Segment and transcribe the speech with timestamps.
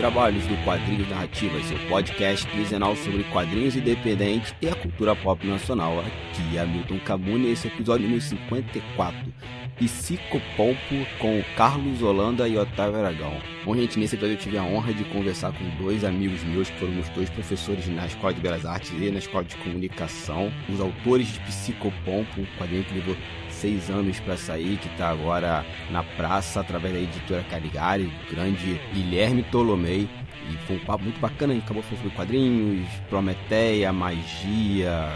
[0.00, 6.00] Trabalhos do Quadrinhos Narrativas, seu podcast quinzenal sobre quadrinhos independentes e a cultura pop nacional.
[6.00, 9.30] Aqui é Milton Cabuna e esse episódio número 54,
[9.76, 13.36] Psicopompo com Carlos Holanda e Otávio Aragão.
[13.62, 16.78] Bom, gente, nesse episódio eu tive a honra de conversar com dois amigos meus que
[16.78, 20.80] foram os dois professores na Escola de Belas Artes e na Escola de Comunicação, os
[20.80, 23.16] autores de Psicopompo, um quadrinho que levou
[23.60, 28.80] seis anos para sair, que está agora na praça através da editora Caligari, do grande
[28.92, 30.08] Guilherme Tolomei.
[30.48, 35.10] E foi um papo muito bacana, a gente acabou falando sobre quadrinhos, Prometeia, magia,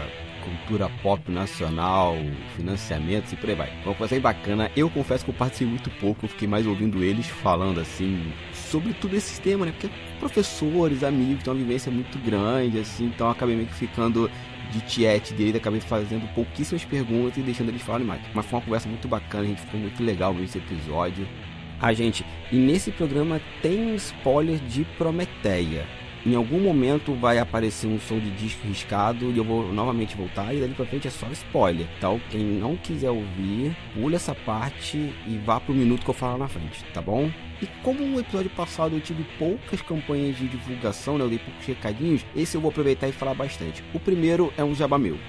[0.45, 2.15] cultura pop nacional,
[2.55, 3.67] financiamentos e por aí vai.
[3.83, 4.71] Foi uma coisa bacana.
[4.75, 8.93] Eu confesso que eu participei muito pouco, eu fiquei mais ouvindo eles falando assim sobre
[8.93, 9.71] tudo esse tema, né?
[9.71, 14.29] Porque professores, amigos, tem uma vivência muito grande, assim, então acabei meio que ficando
[14.71, 18.21] de tiete dele, acabei fazendo pouquíssimas perguntas e deixando eles falarem mais.
[18.33, 21.27] Mas foi uma conversa muito bacana, a gente ficou muito legal nesse episódio.
[21.79, 25.85] Ah, gente, e nesse programa tem um spoiler de Prometeia.
[26.25, 30.55] Em algum momento vai aparecer um som de disco riscado e eu vou novamente voltar
[30.55, 31.85] e dali pra frente é só spoiler.
[31.99, 36.39] Então, quem não quiser ouvir, pula essa parte e vá pro minuto que eu falo
[36.39, 37.29] na frente, tá bom?
[37.61, 41.63] E como no episódio passado eu tive poucas campanhas de divulgação, né, eu dei poucos
[41.63, 43.83] recadinhos, esse eu vou aproveitar e falar bastante.
[43.93, 45.19] O primeiro é um jabá meu.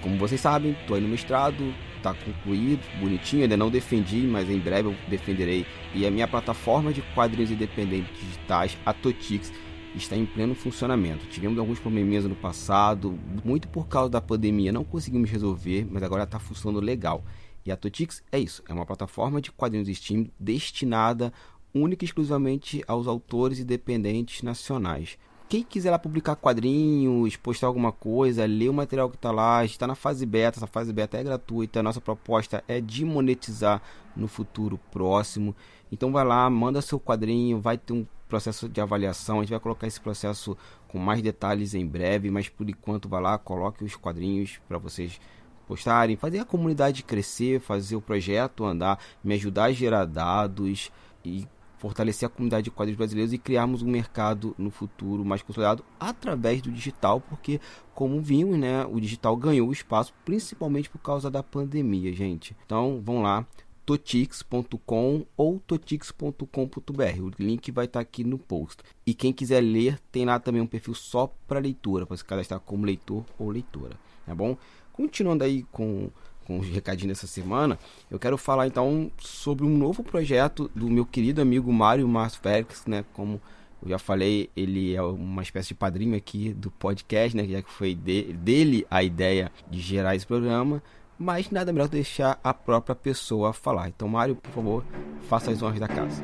[0.00, 4.58] Como vocês sabem, tô aí no mestrado, tá concluído, bonitinho, ainda não defendi, mas em
[4.58, 5.66] breve eu defenderei.
[5.94, 9.50] E a minha plataforma de quadrinhos independentes digitais, a Totix,
[9.94, 11.26] está em pleno funcionamento.
[11.26, 16.24] Tivemos alguns probleminhas no passado, muito por causa da pandemia, não conseguimos resolver, mas agora
[16.24, 17.24] está funcionando legal.
[17.64, 21.32] E a Totix é isso, é uma plataforma de quadrinhos Steam destinada
[21.74, 25.18] única e exclusivamente aos autores independentes nacionais.
[25.48, 29.86] Quem quiser lá publicar quadrinhos, postar alguma coisa, ler o material que está lá, está
[29.86, 33.82] na fase beta, essa fase beta é gratuita, nossa proposta é de monetizar
[34.16, 35.54] no futuro próximo.
[35.92, 39.60] Então vai lá, manda seu quadrinho, vai ter um processo de avaliação, a gente vai
[39.60, 40.56] colocar esse processo
[40.88, 45.20] com mais detalhes em breve, mas por enquanto vai lá, coloque os quadrinhos para vocês
[45.68, 50.90] postarem, fazer a comunidade crescer, fazer o projeto andar, me ajudar a gerar dados
[51.24, 51.46] e
[51.78, 56.60] fortalecer a comunidade de quadrinhos brasileiros e criarmos um mercado no futuro mais consolidado através
[56.60, 57.60] do digital, porque
[57.94, 62.56] como vimos, né, o digital ganhou espaço principalmente por causa da pandemia, gente.
[62.66, 63.46] Então, vão lá,
[63.84, 67.22] totix.com ou totix.com.br.
[67.22, 68.82] O link vai estar aqui no post.
[69.06, 72.60] E quem quiser ler, tem lá também um perfil só para leitura, para se cadastrar
[72.60, 73.96] como leitor ou leitora,
[74.26, 74.56] tá bom?
[74.92, 76.10] Continuando aí com
[76.44, 77.78] com os recadinhos dessa semana,
[78.10, 82.84] eu quero falar então sobre um novo projeto do meu querido amigo Mário Márcio Félix,
[82.86, 83.04] né?
[83.14, 83.40] Como
[83.82, 87.44] eu já falei, ele é uma espécie de padrinho aqui do podcast, né?
[87.46, 90.82] Já que foi de, dele a ideia de gerar esse programa.
[91.24, 93.88] Mas nada melhor deixar a própria pessoa falar.
[93.88, 94.84] Então, Mário, por favor,
[95.26, 96.22] faça as honras da casa.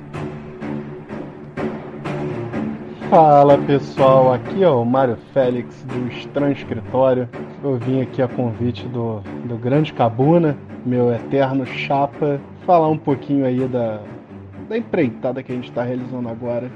[3.08, 7.26] Fala pessoal, aqui é o Mário Félix do Estranho Escritório.
[7.64, 13.46] Eu vim aqui a convite do, do grande Cabuna, meu eterno chapa, falar um pouquinho
[13.46, 14.02] aí da,
[14.68, 16.70] da empreitada que a gente está realizando agora.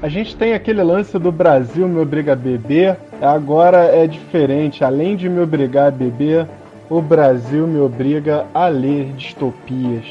[0.00, 4.82] A gente tem aquele lance do Brasil me obriga a beber, agora é diferente.
[4.82, 6.48] Além de me obrigar a beber,
[6.88, 10.04] o Brasil me obriga a ler distopias.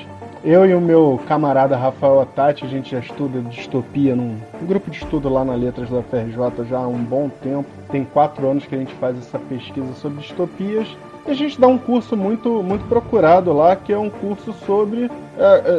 [0.43, 4.97] Eu e o meu camarada Rafael Atati, a gente já estuda distopia num grupo de
[4.97, 7.65] estudo lá na Letras da FRJ já há um bom tempo.
[7.89, 10.87] Tem quatro anos que a gente faz essa pesquisa sobre distopias.
[11.25, 15.05] E a gente dá um curso muito, muito procurado lá, que é um curso sobre
[15.05, 15.11] uh,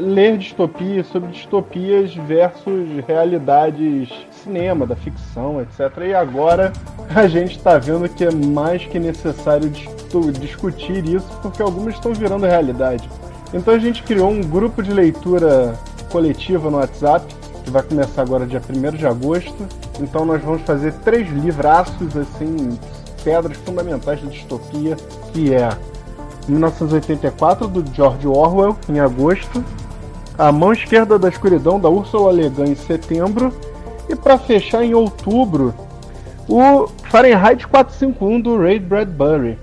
[0.01, 4.09] ler distopias, sobre distopias versus realidades
[4.47, 5.81] cinema, da ficção, etc.
[6.07, 6.73] E agora
[7.15, 9.69] a gente está vendo que é mais que necessário
[10.41, 13.09] discutir isso, porque algumas estão virando realidade.
[13.53, 15.75] Então a gente criou um grupo de leitura
[16.11, 17.27] coletiva no WhatsApp,
[17.65, 19.67] que vai começar agora dia 1 de agosto.
[20.01, 22.79] Então nós vamos fazer três livraços, assim,
[23.25, 24.97] pedras fundamentais da distopia,
[25.33, 25.69] que é
[26.49, 29.65] 1984, do George Orwell, em agosto,
[30.39, 33.53] A Mão Esquerda da Escuridão, da Ursula Le Guin, em setembro,
[34.09, 35.75] e para fechar em outubro,
[36.49, 39.59] o Fahrenheit 451, do Ray Bradbury.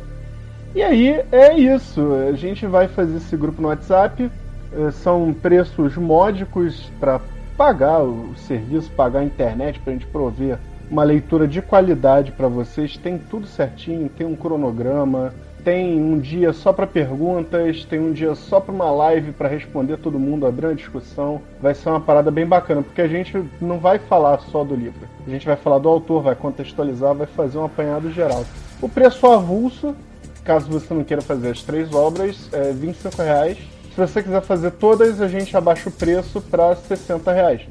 [0.75, 2.01] E aí é isso.
[2.28, 4.30] A gente vai fazer esse grupo no WhatsApp.
[4.74, 7.22] Eh, são preços módicos para
[7.56, 10.57] pagar o serviço, pagar a internet, para a gente prover
[10.89, 12.98] uma leitura de qualidade para vocês.
[12.98, 18.36] Tem tudo certinho, tem um cronograma, tem um dia só para perguntas, tem um dia
[18.36, 21.42] só para uma live para responder todo mundo, abrir uma discussão.
[21.62, 25.07] Vai ser uma parada bem bacana, porque a gente não vai falar só do livro.
[25.25, 28.45] A gente vai falar do autor, vai contextualizar, vai fazer um apanhado geral.
[28.81, 29.95] O preço avulso
[30.44, 33.57] caso você não queira fazer as três obras, é 25 reais.
[33.89, 37.62] Se você quiser fazer todas, a gente abaixa o preço para 60 reais.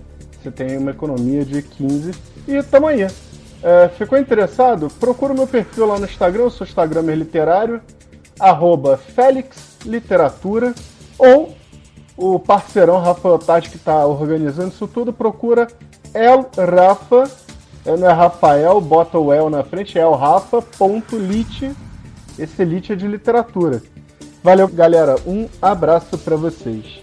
[0.40, 2.12] você tem uma economia de 15
[2.48, 3.06] e tamo aí.
[3.62, 4.88] É, ficou interessado?
[4.98, 7.80] Procura o meu perfil lá no Instagram, eu sou Instagramer literário,
[8.38, 8.98] arroba
[11.18, 11.54] ou
[12.16, 15.68] o parceirão Rafael Tati que está organizando isso tudo, procura
[16.12, 17.30] El Rafa,
[17.86, 21.72] é, não é Rafael, bota o El na frente, é o Rafa.lit,
[22.38, 23.82] esse lit é de literatura.
[24.42, 27.00] Valeu, galera, um abraço para vocês.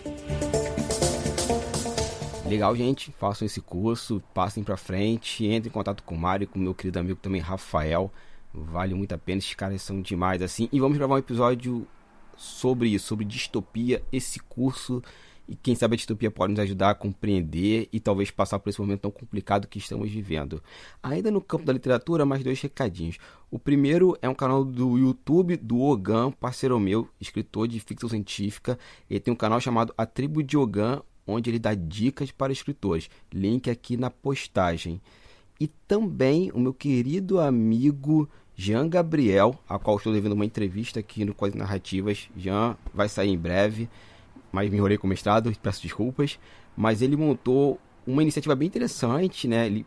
[2.50, 3.12] Legal, gente.
[3.12, 6.74] Façam esse curso, passem para frente, entrem em contato com o Mário, com o meu
[6.74, 8.12] querido amigo também, Rafael.
[8.52, 10.68] Vale muito a pena, esses caras são demais assim.
[10.72, 11.88] E vamos gravar um episódio
[12.36, 15.04] sobre isso, sobre distopia, esse curso.
[15.48, 18.80] E quem sabe a distopia pode nos ajudar a compreender e talvez passar por esse
[18.80, 20.62] momento tão complicado que estamos vivendo.
[21.02, 23.18] Ainda no campo da literatura, mais dois recadinhos.
[23.50, 28.78] O primeiro é um canal do YouTube do Ogan, parceiro meu, escritor de ficção científica.
[29.10, 33.10] Ele tem um canal chamado A Tribo de Ogan, onde ele dá dicas para escritores.
[33.34, 35.02] Link aqui na postagem.
[35.60, 41.24] E também o meu querido amigo Jean Gabriel, a qual estou devendo uma entrevista aqui
[41.24, 42.30] no Coisas Narrativas.
[42.36, 43.90] Jean vai sair em breve,
[44.52, 46.40] mas me enrolei com o mestrado, peço desculpas.
[46.76, 49.66] Mas ele montou uma iniciativa bem interessante, né?
[49.66, 49.86] Ele,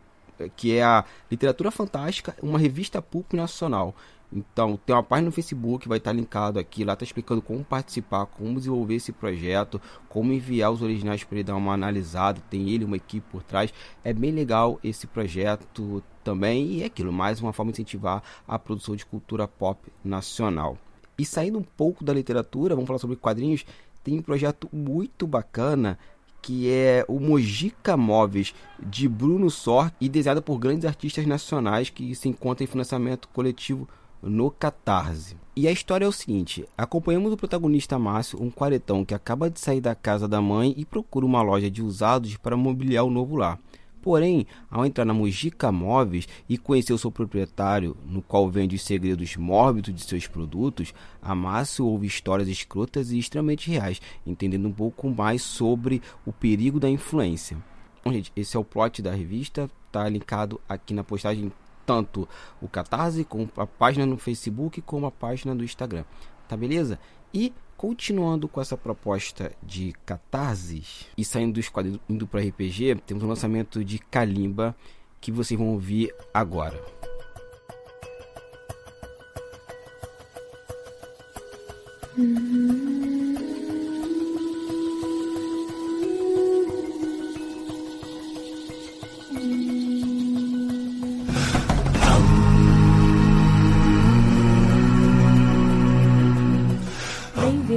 [0.56, 3.94] que é a Literatura Fantástica, uma revista pública nacional.
[4.32, 6.84] Então, tem uma página no Facebook, vai estar linkado aqui.
[6.84, 11.44] Lá está explicando como participar, como desenvolver esse projeto, como enviar os originais para ele
[11.44, 12.40] dar uma analisada.
[12.49, 13.73] Tem ele, uma equipe por trás.
[14.02, 16.67] É bem legal esse projeto também.
[16.73, 20.78] E é aquilo, mais uma forma de incentivar a produção de cultura pop nacional.
[21.19, 23.67] E saindo um pouco da literatura, vamos falar sobre quadrinhos.
[24.02, 25.99] Tem um projeto muito bacana
[26.43, 28.52] que é o Mojica Móveis,
[28.85, 33.88] de Bruno Sor, e desenhado por grandes artistas nacionais que se encontram em financiamento coletivo
[34.22, 35.36] no Catarse.
[35.54, 39.60] E a história é o seguinte: acompanhamos o protagonista Márcio, um quaretão que acaba de
[39.60, 43.36] sair da casa da mãe e procura uma loja de usados para mobiliar o novo
[43.36, 43.58] lar.
[44.00, 48.82] Porém, ao entrar na Mojica Móveis e conhecer o seu proprietário, no qual vende os
[48.82, 50.92] segredos mórbidos de seus produtos,
[51.22, 56.90] Márcio ouve histórias escrotas e extremamente reais, entendendo um pouco mais sobre o perigo da
[56.90, 57.56] influência.
[58.04, 61.52] Bom, gente, esse é o plot da revista, tá linkado aqui na postagem
[61.92, 62.26] tanto
[62.60, 66.04] o Catarse, com a página no Facebook, como a página do Instagram.
[66.48, 66.98] Tá beleza?
[67.34, 73.22] E continuando com essa proposta de catarses e saindo dos quadrinhos indo para RPG, temos
[73.22, 74.74] o lançamento de Kalimba
[75.20, 76.80] que vocês vão ouvir agora.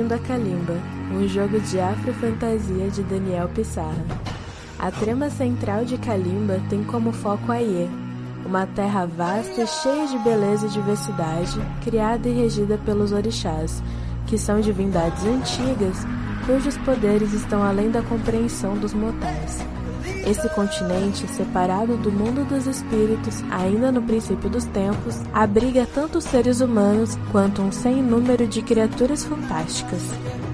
[0.01, 0.19] Uhum.
[0.27, 0.74] Kalimba,
[1.13, 4.06] um jogo de afrofantasia de Daniel Pissarra.
[4.77, 7.89] A trama central de Kalimba tem como foco a Ie,
[8.45, 13.81] uma terra vasta cheia de beleza e diversidade, criada e regida pelos orixás,
[14.27, 16.06] que são divindades antigas
[16.45, 19.65] cujos poderes estão além da compreensão dos mortais.
[20.25, 26.62] Esse continente, separado do mundo dos espíritos, ainda no princípio dos tempos, abriga tanto seres
[26.62, 30.01] humanos quanto um sem número de criaturas fantásticas,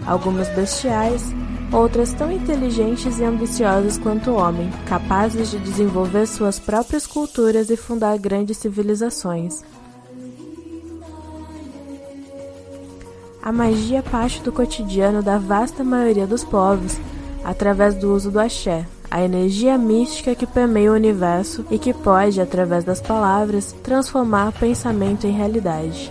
[0.06, 1.24] algumas bestiais,
[1.72, 7.78] outras tão inteligentes e ambiciosas quanto o homem, capazes de desenvolver suas próprias culturas e
[7.78, 9.64] fundar grandes civilizações.
[13.42, 16.98] A magia é parte do cotidiano da vasta maioria dos povos,
[17.44, 22.40] através do uso do axé, a energia mística que permeia o universo e que pode,
[22.40, 26.10] através das palavras, transformar pensamento em realidade.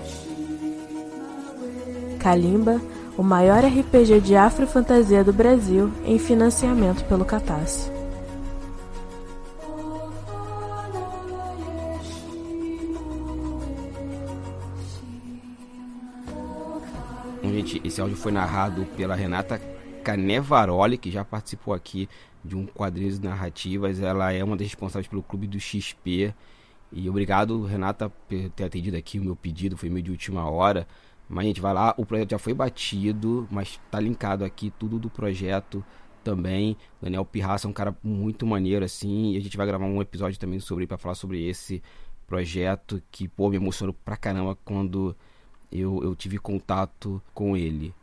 [2.19, 2.79] Kalimba,
[3.17, 7.91] o maior RPG de afrofantasia do Brasil, em financiamento pelo Catarse.
[17.43, 19.61] Gente, esse áudio foi narrado pela Renata
[20.05, 22.09] Canevaroli, que já participou aqui
[22.45, 24.01] de um quadrinhos narrativas.
[24.01, 26.35] Ela é uma das responsáveis pelo Clube do XP.
[26.93, 30.87] E obrigado, Renata, por ter atendido aqui o meu pedido, foi meio de última hora.
[31.29, 35.09] Mas, gente, vai lá, o projeto já foi batido, mas tá linkado aqui tudo do
[35.09, 35.85] projeto
[36.25, 36.77] também.
[37.01, 40.39] Daniel Pirraça é um cara muito maneiro, assim, e a gente vai gravar um episódio
[40.39, 41.83] também sobre para falar sobre esse
[42.27, 45.17] projeto que, pô, me emocionou pra caramba quando
[45.71, 47.95] eu, eu tive contato com ele.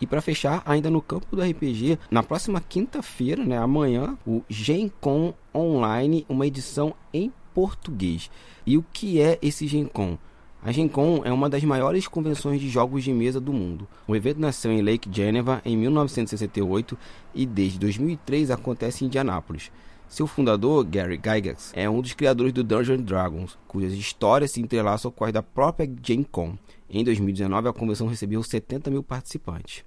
[0.00, 5.34] E para fechar, ainda no campo do RPG, na próxima quinta-feira, né, amanhã, o Gencom
[5.54, 8.30] Online, uma edição em português.
[8.66, 10.16] E o que é esse Gencom?
[10.62, 13.88] A Gencom é uma das maiores convenções de jogos de mesa do mundo.
[14.06, 16.98] O evento nasceu em Lake Geneva em 1968
[17.34, 19.70] e desde 2003 acontece em Indianápolis.
[20.06, 25.10] Seu fundador, Gary Gygax, é um dos criadores do Dungeons Dragons, cujas histórias se entrelaçam
[25.10, 26.58] com as da própria Gen Con.
[26.92, 29.84] Em 2019, a convenção recebeu 70 mil participantes.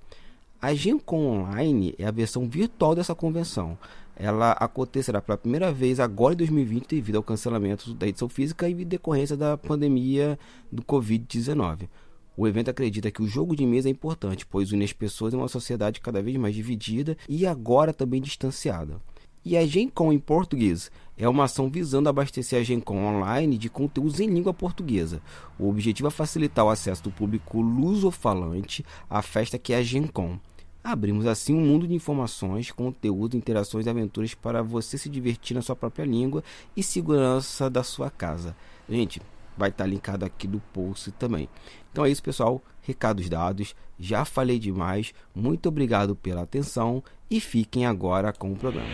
[0.62, 3.78] A Gen Con Online é a versão virtual dessa convenção.
[4.16, 8.86] Ela acontecerá pela primeira vez agora em 2020 devido ao cancelamento da edição física e
[8.86, 10.40] decorrência da pandemia
[10.72, 11.90] do Covid-19.
[12.38, 15.38] O evento acredita que o jogo de mesa é importante, pois une as pessoas em
[15.38, 19.02] uma sociedade cada vez mais dividida e agora também distanciada.
[19.46, 24.20] E a GenCon em português é uma ação visando abastecer a GenCon online de conteúdos
[24.20, 25.22] em língua portuguesa.
[25.60, 30.40] O objetivo é facilitar o acesso do público luso-falante à festa que é a GenCon.
[30.82, 35.62] Abrimos assim um mundo de informações, conteúdo, interações e aventuras para você se divertir na
[35.62, 36.44] sua própria língua
[36.76, 38.56] e segurança da sua casa.
[38.90, 39.22] Gente,
[39.58, 41.48] vai estar linkado aqui no post também.
[41.92, 42.62] Então é isso, pessoal.
[42.82, 43.76] Recados dados.
[44.00, 45.14] Já falei demais.
[45.34, 48.88] Muito obrigado pela atenção e fiquem agora com o programa.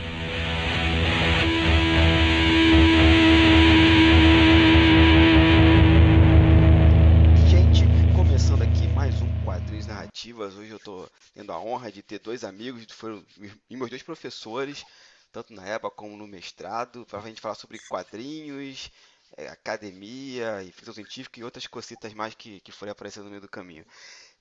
[7.50, 7.84] Gente,
[8.16, 10.56] começando aqui mais um Quadrinhos Narrativas.
[10.56, 13.22] Hoje eu estou tendo a honra de ter dois amigos, foram
[13.70, 14.86] meus dois professores,
[15.34, 18.90] tanto na EBA como no mestrado, para a gente falar sobre quadrinhos,
[19.36, 23.42] é, academia e ficção científica e outras cositas mais que, que forem aparecendo no meio
[23.42, 23.86] do caminho.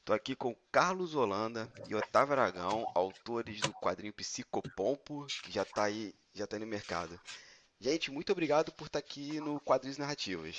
[0.08, 5.82] Estou aqui com Carlos Holanda e Otávio Aragão, autores do quadrinho Psicopompo, que já está
[5.84, 7.20] aí, já está no mercado.
[7.78, 10.56] Gente, muito obrigado por estar tá aqui no Quadrinhos Narrativas.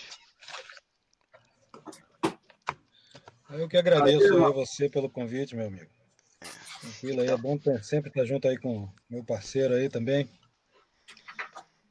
[3.50, 5.90] Eu que agradeço a você pelo convite, meu amigo.
[6.82, 10.30] Tranquilo aí, é bom sempre estar junto aí com meu parceiro aí também.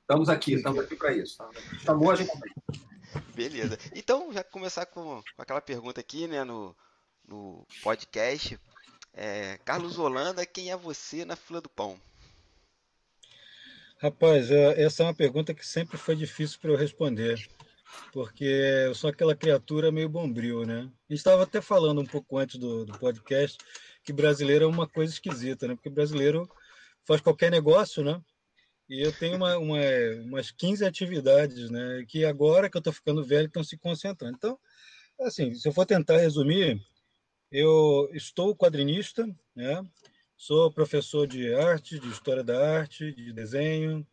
[0.03, 1.37] Estamos aqui, estamos aqui para isso.
[1.85, 2.31] Chamou a gente
[3.35, 3.77] Beleza.
[3.97, 6.77] Então, já começar com, com aquela pergunta aqui, né, no,
[7.29, 8.59] no podcast.
[9.13, 12.01] É, Carlos Holanda, quem é você na fila do pão?
[14.01, 17.49] Rapaz, é, essa é uma pergunta que sempre foi difícil para eu responder,
[18.13, 20.81] porque eu sou aquela criatura meio bombril, né?
[21.09, 23.59] A gente estava até falando um pouco antes do, do podcast
[24.05, 25.75] que brasileiro é uma coisa esquisita, né?
[25.75, 26.49] Porque brasileiro
[27.05, 28.23] faz qualquer negócio, né?
[28.89, 29.79] E eu tenho uma, uma,
[30.25, 32.05] umas 15 atividades, né?
[32.09, 34.35] Que agora que eu estou ficando velho, estão se concentrando.
[34.35, 34.59] Então,
[35.21, 36.81] assim, se eu for tentar resumir,
[37.51, 39.85] eu estou quadrinista, né?
[40.37, 44.07] Sou professor de arte, de história da arte, de desenho,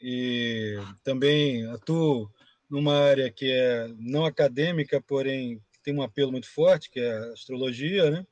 [0.00, 2.30] e também atuo
[2.68, 7.32] numa área que é não acadêmica, porém tem um apelo muito forte, que é a
[7.32, 8.26] astrologia, né?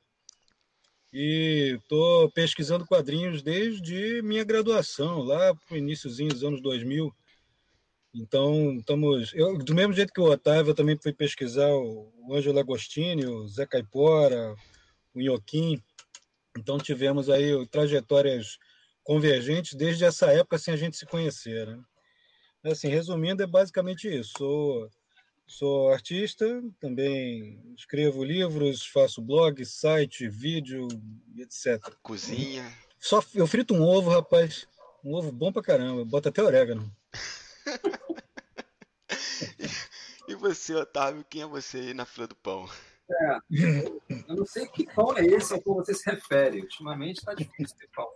[1.13, 7.13] e estou pesquisando quadrinhos desde minha graduação, lá para o iníciozinho dos anos 2000.
[8.15, 9.33] Então, estamos.
[9.35, 13.27] Eu, do mesmo jeito que o Otávio, eu também fui pesquisar o, o Ângelo Agostini,
[13.27, 14.55] o Zé Caipora,
[15.15, 15.81] o Inhoquim.
[16.59, 18.59] Então, tivemos aí trajetórias
[19.05, 21.67] convergentes desde essa época sem a gente se conhecer.
[21.67, 21.83] Né?
[22.73, 24.33] Assim, resumindo, é basicamente isso.
[24.37, 24.91] Sou
[25.51, 30.87] Sou artista, também escrevo livros, faço blog, site, vídeo,
[31.37, 31.93] etc.
[32.05, 32.73] Cozinha.
[33.01, 34.69] Só eu frito um ovo, rapaz.
[35.05, 36.05] Um ovo bom pra caramba.
[36.05, 36.89] Bota até orégano.
[40.29, 42.69] e você, Otávio, quem é você aí na fila do pão?
[43.11, 43.39] É,
[44.29, 46.61] eu não sei que pão é esse a qual você se refere.
[46.61, 48.09] Ultimamente está difícil ter pão.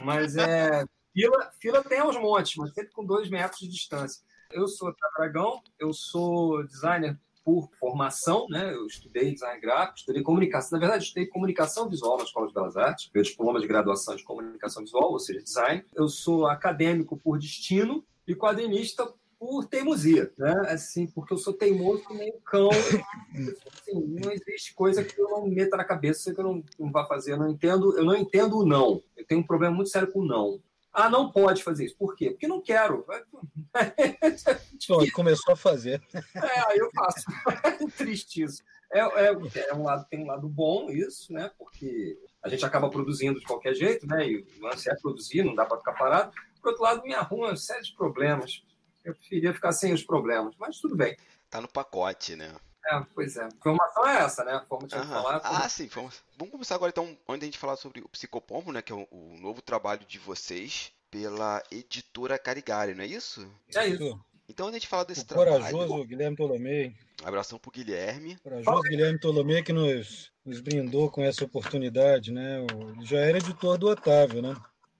[0.00, 0.84] Mas é.
[1.12, 4.22] Fila, fila tem aos montes, mas sempre com dois metros de distância.
[4.52, 8.72] Eu sou Dragão, eu sou designer por formação, né?
[8.72, 10.78] Eu estudei design gráfico, estudei comunicação.
[10.78, 14.22] Na verdade, estudei comunicação visual na Escola de Belas Artes, meu diploma de graduação de
[14.22, 15.84] comunicação visual, ou seja, design.
[15.94, 20.52] Eu sou acadêmico por destino e quadrinista por teimosia, né?
[20.68, 22.70] Assim, porque eu sou teimoso nem cão.
[22.70, 27.06] Assim, não existe coisa que eu não meta na cabeça que eu não, não vá
[27.06, 27.32] fazer.
[27.32, 29.02] Eu não entendo, eu não entendo o não.
[29.16, 30.60] Eu tenho um problema muito sério com o não.
[30.92, 31.96] Ah, não pode fazer isso.
[31.96, 32.30] Por quê?
[32.30, 33.06] Porque não quero.
[34.88, 36.02] Bom, começou a fazer.
[36.34, 37.24] É, aí eu faço.
[37.62, 38.62] É triste isso.
[38.90, 39.36] É, é,
[39.68, 41.50] é, um lado, tem um lado bom isso, né?
[41.58, 44.26] Porque a gente acaba produzindo de qualquer jeito, né?
[44.26, 46.32] E o lance é produzir, não dá para ficar parado.
[46.68, 48.62] Por outro lado, me arruma uma série de problemas.
[49.02, 51.16] Eu preferia ficar sem os problemas, mas tudo bem.
[51.48, 52.54] Tá no pacote, né?
[52.84, 53.44] É, pois é.
[53.44, 54.52] A informação é essa, né?
[54.52, 55.04] A forma de uhum.
[55.04, 55.40] falar.
[55.42, 55.86] Ah, sim.
[55.86, 58.82] Vamos, vamos começar agora, então, antes a gente falar sobre o Psicopompo, né?
[58.82, 63.50] Que é o, o, novo trabalho de vocês pela editora Carigari, não é isso?
[63.74, 64.20] É isso.
[64.46, 65.70] Então, antes a gente fala desse o trabalho...
[65.70, 66.94] Corajoso Guilherme Tolomei.
[67.24, 68.36] Abração pro Guilherme.
[68.42, 72.58] Corajoso Guilherme Tolomei que nos, nos brindou com essa oportunidade, né?
[72.94, 74.54] Ele já era editor do Otávio, né?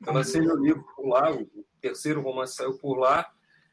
[0.06, 1.48] Eu lancei meu livro por lá, o
[1.80, 3.30] terceiro romance saiu por lá,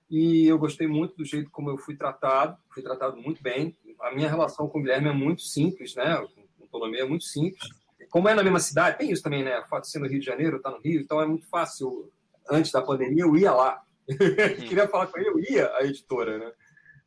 [0.09, 3.75] e eu gostei muito do jeito como eu fui tratado, fui tratado muito bem.
[4.01, 6.15] A minha relação com o Guilherme é muito simples, né?
[6.57, 7.67] Com o Ptolomeu é muito simples.
[8.09, 9.59] Como é na mesma cidade, tem isso também, né?
[9.59, 12.11] O fato de ser no Rio de Janeiro, tá no Rio, então é muito fácil.
[12.49, 13.81] Antes da pandemia, eu ia lá.
[14.67, 16.51] queria falar com ele, eu ia à editora, né?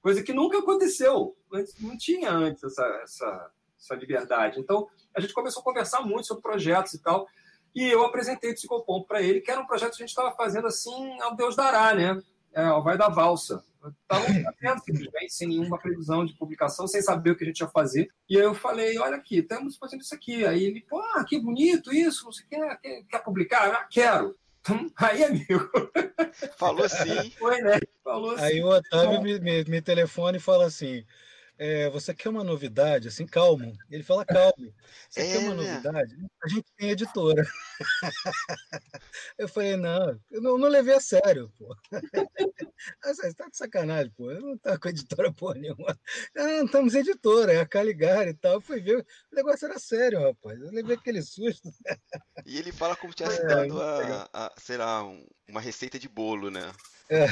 [0.01, 1.37] Coisa que nunca aconteceu.
[1.81, 4.59] Não tinha antes essa, essa, essa liberdade.
[4.59, 7.27] Então, a gente começou a conversar muito sobre projetos e tal.
[7.79, 10.35] E eu apresentei o Psicopompo para ele, que era um projeto que a gente estava
[10.35, 12.21] fazendo assim, ao Deus dará, né?
[12.53, 13.63] É, ao Vai da Valsa.
[14.03, 17.69] Estava fazendo simplesmente, sem nenhuma previsão de publicação, sem saber o que a gente ia
[17.69, 18.09] fazer.
[18.29, 20.45] E aí eu falei: olha aqui, estamos fazendo isso aqui.
[20.45, 23.73] Aí ele, pô, ah, que bonito isso, não sei o que, quer, quer publicar?
[23.73, 24.37] Ah, quero.
[24.61, 25.71] Então, aí, amigo.
[26.59, 27.31] Falou assim.
[27.39, 27.79] Foi, né?
[28.03, 28.35] Falou.
[28.39, 31.05] Aí o Otávio me, me, me telefona e fala assim:
[31.59, 33.09] é, você quer uma novidade?
[33.09, 33.77] Assim, calmo.
[33.91, 34.73] Ele fala calmo.
[35.11, 35.73] Você é, quer uma né?
[35.73, 36.17] novidade?
[36.43, 37.45] A gente tem editora.
[39.37, 41.77] eu falei, não, eu não, não levei a sério, pô.
[43.05, 44.31] Você tá de sacanagem, pô.
[44.31, 45.99] Eu não tá com editora porra nenhuma.
[46.35, 48.55] Não, estamos editora, é a Caligari e tal.
[48.55, 48.99] Eu fui ver,
[49.33, 50.61] o negócio era sério, rapaz.
[50.61, 51.69] Eu levei aquele susto.
[52.47, 56.09] e ele fala como se tivesse é, a, a, sei lá, um, uma receita de
[56.09, 56.73] bolo, né?
[57.11, 57.27] É.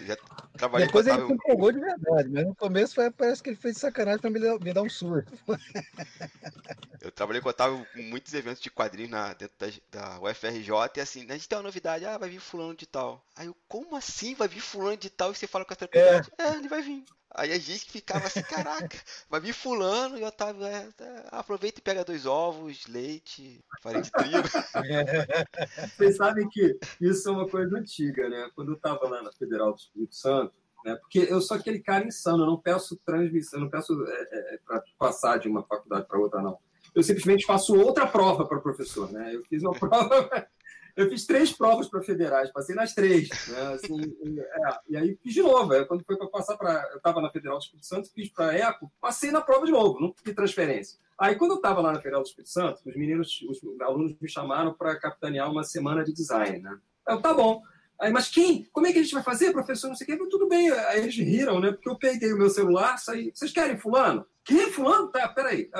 [0.00, 0.16] Já
[0.56, 3.76] trabalhei Depois ele se empolgou de verdade, mas no começo foi, parece que ele fez
[3.76, 5.32] sacanagem para me, me, dar um surto.
[7.00, 10.70] Eu trabalhei com o Otávio com muitos eventos de quadrinhos na, dentro da, da UFRJ
[10.96, 13.24] e assim, a gente tem uma novidade, ah, vai vir fulano de tal.
[13.36, 15.30] Aí eu, como assim vai vir fulano de tal?
[15.30, 17.04] E você fala com a tranquilidade, é, é ele vai vir.
[17.36, 18.96] Aí a gente ficava assim, caraca,
[19.28, 24.02] vai vir fulano e o Otávio é, é, aproveita e pega dois ovos, leite, farinha
[24.02, 24.48] de trigo.
[25.96, 28.50] Vocês sabem que isso é uma coisa antiga, né?
[28.54, 30.96] Quando eu estava lá na Federal do Espírito Santo, né?
[30.96, 34.58] porque eu sou aquele cara insano, eu não peço transmissão, eu não peço é, é,
[34.66, 36.58] para passar de uma faculdade para outra, não.
[36.94, 39.34] Eu simplesmente faço outra prova para o professor, né?
[39.34, 40.48] Eu fiz uma prova
[40.96, 43.28] eu fiz três provas para federais, passei nas três.
[43.48, 43.74] Né?
[43.74, 45.74] Assim, e, é, e, aí fiz de novo.
[45.74, 46.88] Aí, quando foi para passar para.
[46.90, 50.00] Eu estava na Federal do Espírito Santo, fiz para ECO, passei na prova de novo,
[50.00, 50.98] não fiz transferência.
[51.18, 54.28] Aí, quando eu estava lá na Federal do Espírito Santo, os meninos, os alunos me
[54.28, 56.60] chamaram para capitanear uma semana de design.
[56.60, 56.78] Né?
[57.06, 57.60] Eu, tá bom.
[58.00, 58.64] Aí, mas quem?
[58.72, 59.88] Como é que a gente vai fazer, professor?
[59.88, 60.28] Não sei o quê.
[60.30, 60.70] Tudo bem.
[60.70, 61.72] Aí eles riram, né?
[61.72, 63.30] Porque eu peguei o meu celular, saí.
[63.34, 64.26] Vocês querem fulano?
[64.44, 64.70] Quem?
[64.70, 65.08] Fulano?
[65.08, 65.70] Tá, peraí.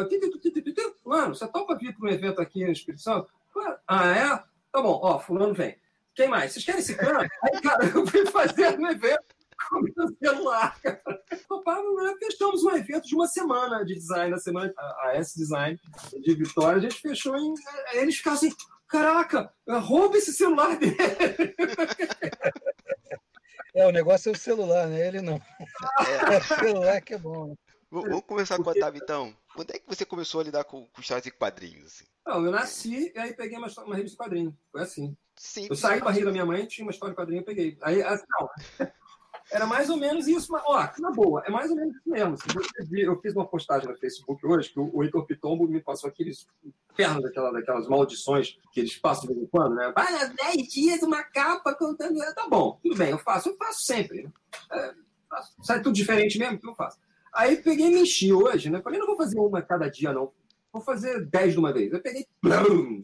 [1.02, 3.28] Fulano, você topa vir para um evento aqui no Espírito Santo?
[3.86, 4.55] Ah, é?
[4.76, 5.74] Tá bom, ó, fulano vem.
[6.14, 6.52] Quem mais?
[6.52, 7.20] Vocês querem esse cano?
[7.20, 9.24] Aí, cara, eu fui fazer um evento
[9.70, 11.00] com meu celular, cara.
[11.06, 12.14] Né?
[12.18, 15.80] Fechamos um evento de uma semana de design, a semana a S Design
[16.20, 16.76] de Vitória.
[16.76, 17.54] A gente fechou em.
[17.94, 18.52] Eles ficaram assim:
[18.86, 20.94] caraca, rouba esse celular dele.
[23.74, 25.06] É, o negócio é o celular, né?
[25.06, 25.40] Ele não.
[26.26, 27.48] É, o celular que é bom.
[27.48, 27.54] Né?
[27.90, 29.34] Vamos começar com o Otávio, então.
[29.54, 31.86] Quando é que você começou a lidar com, com histórias e quadrinhos?
[31.86, 32.04] Assim?
[32.26, 34.58] Não, eu nasci e aí peguei uma, uma revista de quadrinho.
[34.72, 35.16] Foi assim.
[35.36, 37.78] Sim, eu saí da barriga da minha mãe, tinha uma história de quadrinho, eu peguei.
[37.82, 38.48] Aí, assim, não.
[39.50, 42.36] Era mais ou menos isso, mas, ó, na boa, é mais ou menos isso mesmo.
[42.96, 46.48] Eu fiz uma postagem no Facebook hoje que o Heitor Pitombo me passou aqueles
[46.96, 49.92] pernas daquela, daquelas maldições que eles passam de vez em quando, né?
[49.94, 52.18] Vai, 10 dias, uma capa contando.
[52.34, 54.28] Tá bom, tudo bem, eu faço, eu faço sempre.
[54.72, 54.94] É,
[55.30, 55.54] faço.
[55.62, 56.98] Sai tudo diferente mesmo, que eu faço.
[57.36, 58.80] Aí peguei e me enchi hoje, né?
[58.80, 60.32] Falei, não vou fazer uma cada dia, não.
[60.72, 61.92] Vou fazer dez de uma vez.
[61.92, 62.26] Eu peguei.
[62.42, 63.02] Blum,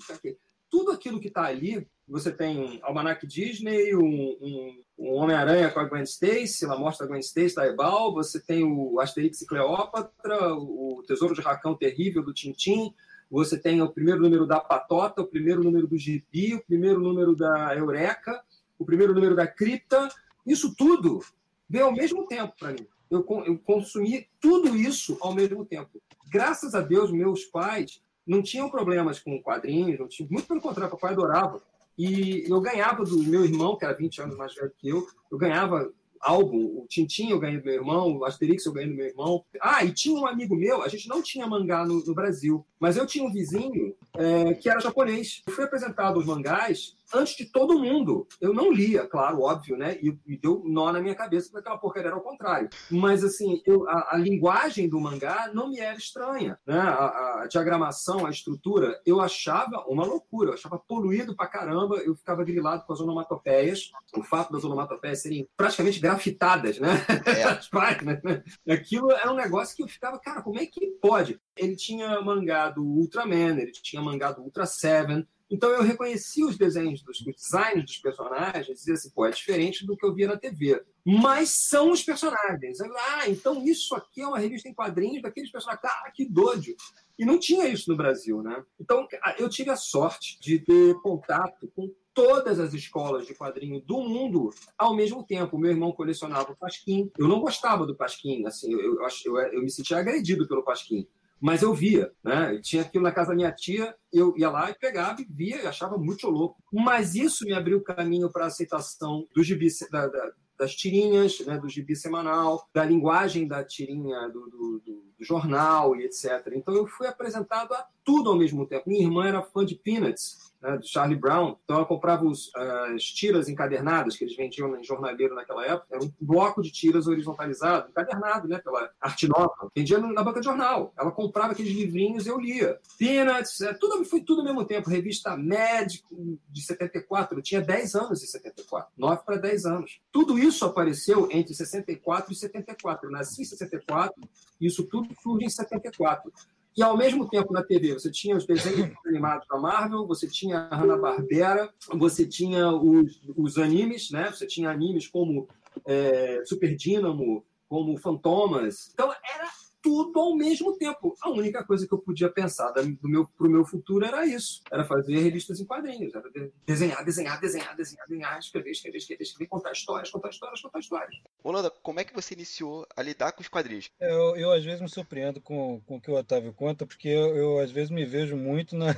[0.71, 5.81] tudo aquilo que está ali, você tem um Almanac Disney, um, um, um Homem-Aranha com
[5.81, 9.47] a Gwen Stacy, ela mostra a Gwen Stacy da Ebal, você tem o Asterix e
[9.47, 12.95] Cleópatra, o Tesouro de Racão Terrível do Tintim,
[13.31, 17.37] você tem o primeiro número da Patota, o primeiro número do Gibi, o primeiro número
[17.37, 18.43] da Eureka,
[18.79, 20.09] o primeiro número da Cripta.
[20.47, 21.21] Isso tudo
[21.69, 26.01] veio ao mesmo tempo para mim eu, eu consumi tudo isso ao mesmo tempo.
[26.31, 30.91] Graças a Deus, meus pais não tinham problemas com quadrinhos, não tinham, muito pelo contrário,
[30.91, 31.63] papai adorava.
[31.99, 35.37] E eu ganhava do meu irmão, que era 20 anos mais velho que eu, eu
[35.37, 39.07] ganhava álbum, o Tintin eu ganhei do meu irmão, o Asterix eu ganhei do meu
[39.07, 39.45] irmão.
[39.61, 42.97] Ah, e tinha um amigo meu, a gente não tinha mangá no, no Brasil, mas
[42.97, 45.43] eu tinha um vizinho é, que era japonês.
[45.47, 48.27] Eu fui apresentado os mangás antes de todo mundo.
[48.41, 49.97] Eu não lia, claro, óbvio, né?
[50.03, 52.69] E, e deu nó na minha cabeça, porque aquela porcaria era ao contrário.
[52.91, 56.79] Mas, assim, eu, a, a, linguagem do mangá não me era estranha, né?
[56.79, 62.15] A, a, diagramação, a estrutura, eu achava uma loucura, eu achava poluído pra caramba, eu
[62.15, 66.91] ficava grilado com as onomatopeias, o fato das onomatopeias serem praticamente grafitadas, né?
[67.27, 67.43] É.
[67.53, 68.43] As páginas, né?
[68.69, 71.41] Aquilo era um negócio que eu ficava, cara, como é que pode?
[71.57, 76.57] Ele tinha mangá do Ultraman, ele tinha mangá do Ultra Seven, então eu reconheci os
[76.57, 80.27] desenhos, dos, os designs dos personagens, dizia assim, pô, é diferente do que eu via
[80.27, 80.83] na TV.
[81.05, 82.81] Mas são os personagens.
[82.81, 85.85] Ah, então isso aqui é uma revista em quadrinhos daqueles personagens.
[85.85, 86.75] Ah, que doido!
[87.19, 88.65] E não tinha isso no Brasil, né?
[88.81, 89.07] Então
[89.39, 94.51] eu tive a sorte de ter contato com todas as escolas de quadrinho do mundo
[94.79, 95.59] ao mesmo tempo.
[95.59, 97.11] Meu irmão colecionava o Pasquim.
[97.19, 101.07] Eu não gostava do Pasquim, assim, eu, eu, eu, eu me sentia agredido pelo Pasquim.
[101.43, 102.55] Mas eu via, né?
[102.55, 105.61] Eu tinha aquilo na casa da minha tia, eu ia lá e pegava e via
[105.61, 106.63] e achava muito louco.
[106.73, 111.41] Mas isso me abriu o caminho para a aceitação do gibi, da, da, das tirinhas,
[111.41, 116.53] né, do gibi semanal, da linguagem da tirinha do, do, do, jornal e etc.
[116.55, 118.89] Então eu fui apresentado a tudo ao mesmo tempo.
[118.89, 121.57] Minha irmã era fã de Peanuts, né, do Charlie Brown.
[121.65, 125.89] Então ela comprava os, as tiras encadernadas que eles vendiam em jornaleiro naquela época.
[125.91, 129.71] Era um bloco de tiras horizontalizado, encadernado, né, pela Arte Nova.
[129.75, 130.93] Vendia na banca de jornal.
[130.97, 132.79] Ela comprava aqueles livrinhos e eu lia.
[132.99, 134.89] Peanuts, é, tudo, foi tudo ao mesmo tempo.
[134.89, 137.39] Revista Médico, de 74.
[137.39, 138.91] Eu tinha 10 anos em 74.
[138.97, 140.01] 9 para 10 anos.
[140.13, 143.07] Tudo isso apareceu entre 64 e 74.
[143.07, 144.15] Eu nasci em 64
[144.61, 146.33] e isso tudo surge em 74.
[146.77, 150.69] E ao mesmo tempo na TV você tinha os desenhos animados da Marvel, você tinha
[150.71, 154.31] a Hanna-Barbera, você tinha os, os animes, né?
[154.31, 155.49] Você tinha animes como
[155.87, 158.91] é, Super Dynamo, como Fantomas.
[158.93, 159.49] Então era
[159.83, 161.15] tudo ao mesmo tempo.
[161.21, 164.63] A única coisa que eu podia pensar do meu, pro meu futuro era isso.
[164.71, 166.15] Era fazer revistas em quadrinhos.
[166.15, 166.25] Era
[166.65, 171.17] desenhar, desenhar, desenhar, desenhar, desenhar, escrever, escrever, escrever, escrever, contar histórias, contar histórias, contar histórias.
[171.43, 173.91] Holanda, como é que você iniciou a lidar com os quadrinhos?
[174.01, 177.37] Eu, eu às vezes me surpreendo com, com o que o Otávio conta, porque eu,
[177.37, 178.95] eu às vezes me vejo muito na,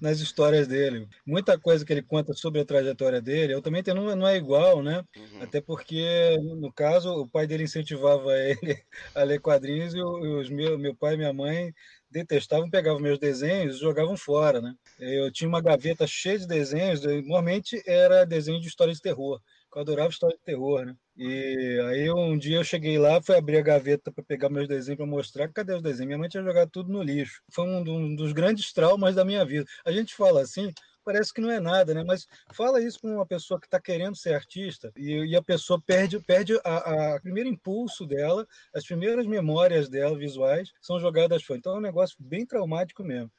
[0.00, 1.08] nas histórias dele.
[1.26, 4.36] Muita coisa que ele conta sobre a trajetória dele, eu também tenho, não, não é
[4.36, 5.04] igual, né?
[5.16, 5.42] Uhum.
[5.42, 8.82] Até porque, no caso, o pai dele incentivava ele
[9.14, 11.72] a ler quadrinhos e os meu, meu pai e minha mãe
[12.10, 14.74] detestavam, pegavam meus desenhos e jogavam fora, né?
[14.98, 19.40] Eu tinha uma gaveta cheia de desenhos, normalmente era desenho de história de terror
[19.78, 20.96] eu adorava história de terror, né?
[21.16, 24.96] E aí um dia eu cheguei lá, fui abrir a gaveta para pegar meus desenhos
[24.96, 25.52] para mostrar.
[25.52, 26.06] Cadê os desenhos?
[26.06, 27.42] Minha mãe tinha jogado tudo no lixo.
[27.50, 29.66] Foi um, dos grandes traumas da minha vida.
[29.84, 30.72] A gente fala assim,
[31.04, 32.02] parece que não é nada, né?
[32.02, 35.80] Mas fala isso com uma pessoa que está querendo ser artista e, e, a pessoa
[35.84, 41.58] perde, perde a, a primeiro impulso dela, as primeiras memórias dela visuais são jogadas fora.
[41.58, 43.30] Então é um negócio bem traumático mesmo.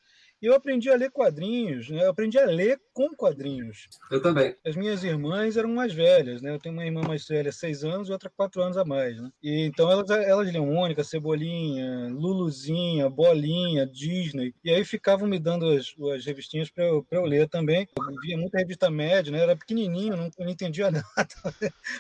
[0.44, 2.04] E eu aprendi a ler quadrinhos, né?
[2.04, 3.88] Eu aprendi a ler com quadrinhos.
[4.12, 4.54] Eu também.
[4.66, 6.54] As minhas irmãs eram mais velhas, né?
[6.54, 9.32] Eu tenho uma irmã mais velha, seis anos, e outra quatro anos a mais, né?
[9.42, 14.54] E então elas, elas liam Mônica, Cebolinha, Luluzinha, Bolinha, Disney.
[14.62, 17.88] E aí ficavam me dando as, as revistinhas para eu, eu ler também.
[17.98, 19.38] Eu via muita revista média, né?
[19.38, 21.36] Eu era pequenininho, não, não entendia nada,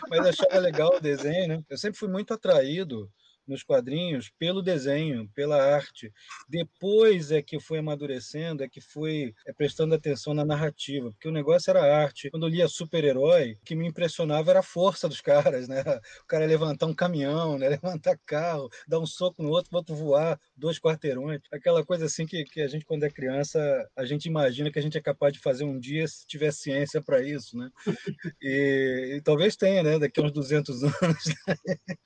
[0.09, 1.63] mas achava legal o desenho, né?
[1.69, 3.09] Eu sempre fui muito atraído
[3.47, 6.11] nos quadrinhos pelo desenho, pela arte.
[6.47, 11.31] Depois é que foi amadurecendo, é que foi é, prestando atenção na narrativa, porque o
[11.31, 12.29] negócio era arte.
[12.29, 15.83] Quando eu lia super-herói, o que me impressionava era a força dos caras, né?
[16.23, 17.69] O cara levantar um caminhão, né?
[17.69, 21.41] levantar carro, dar um soco no outro, o outro voar dois quarteirões.
[21.51, 23.59] Aquela coisa assim que, que a gente, quando é criança,
[23.95, 27.01] a gente imagina que a gente é capaz de fazer um dia se tiver ciência
[27.01, 27.69] para isso, né?
[28.41, 29.99] E, e, talvez tenha, né?
[29.99, 31.23] Daqui a uns 200 anos.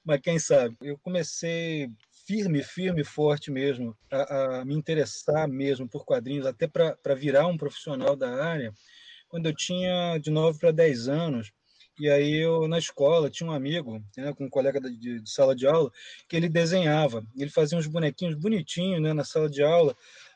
[0.03, 0.75] Mas quem sabe?
[0.81, 1.89] Eu comecei comecei
[2.25, 7.57] firme, firme, forte mesmo, a, a me interessar mesmo por quadrinhos, até para virar um
[7.57, 8.73] profissional da área,
[9.27, 11.51] quando eu tinha de 9 para 10 anos.
[11.99, 15.55] E aí eu, na escola, tinha um amigo, né, com um colega de, de, sala
[15.55, 15.91] de aula,
[16.29, 17.25] que ele desenhava.
[17.35, 19.95] Ele fazia uns bonequinhos bonitinhos né, na sala de aula.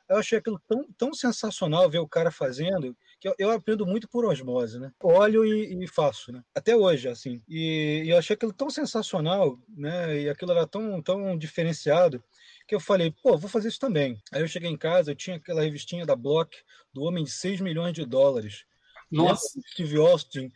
[0.10, 4.10] Eu achei aquilo tão, tão sensacional ver o cara fazendo, que eu, eu aprendo muito
[4.10, 4.92] por osmose, né?
[5.00, 6.44] Olho e, e faço, né?
[6.56, 7.40] Até hoje, assim.
[7.48, 10.22] E, e, eu achei aquilo tão sensacional, né?
[10.22, 12.22] E aquilo era tão, tão diferenciado
[12.68, 14.20] que eu falei, pô, vou fazer isso também.
[14.32, 16.58] Aí eu cheguei em casa, eu tinha aquela revistinha da Block,
[16.92, 18.66] do Homem de 6 milhões de dólares.
[19.12, 19.60] Nossa!
[19.72, 20.52] Steve Austin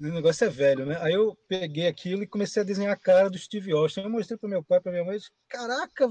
[0.00, 0.96] o negócio é velho, né?
[1.00, 4.02] Aí eu peguei aquilo e comecei a desenhar a cara do Steve Austin.
[4.02, 6.06] Eu mostrei para meu pai, para minha mãe, disse, caraca,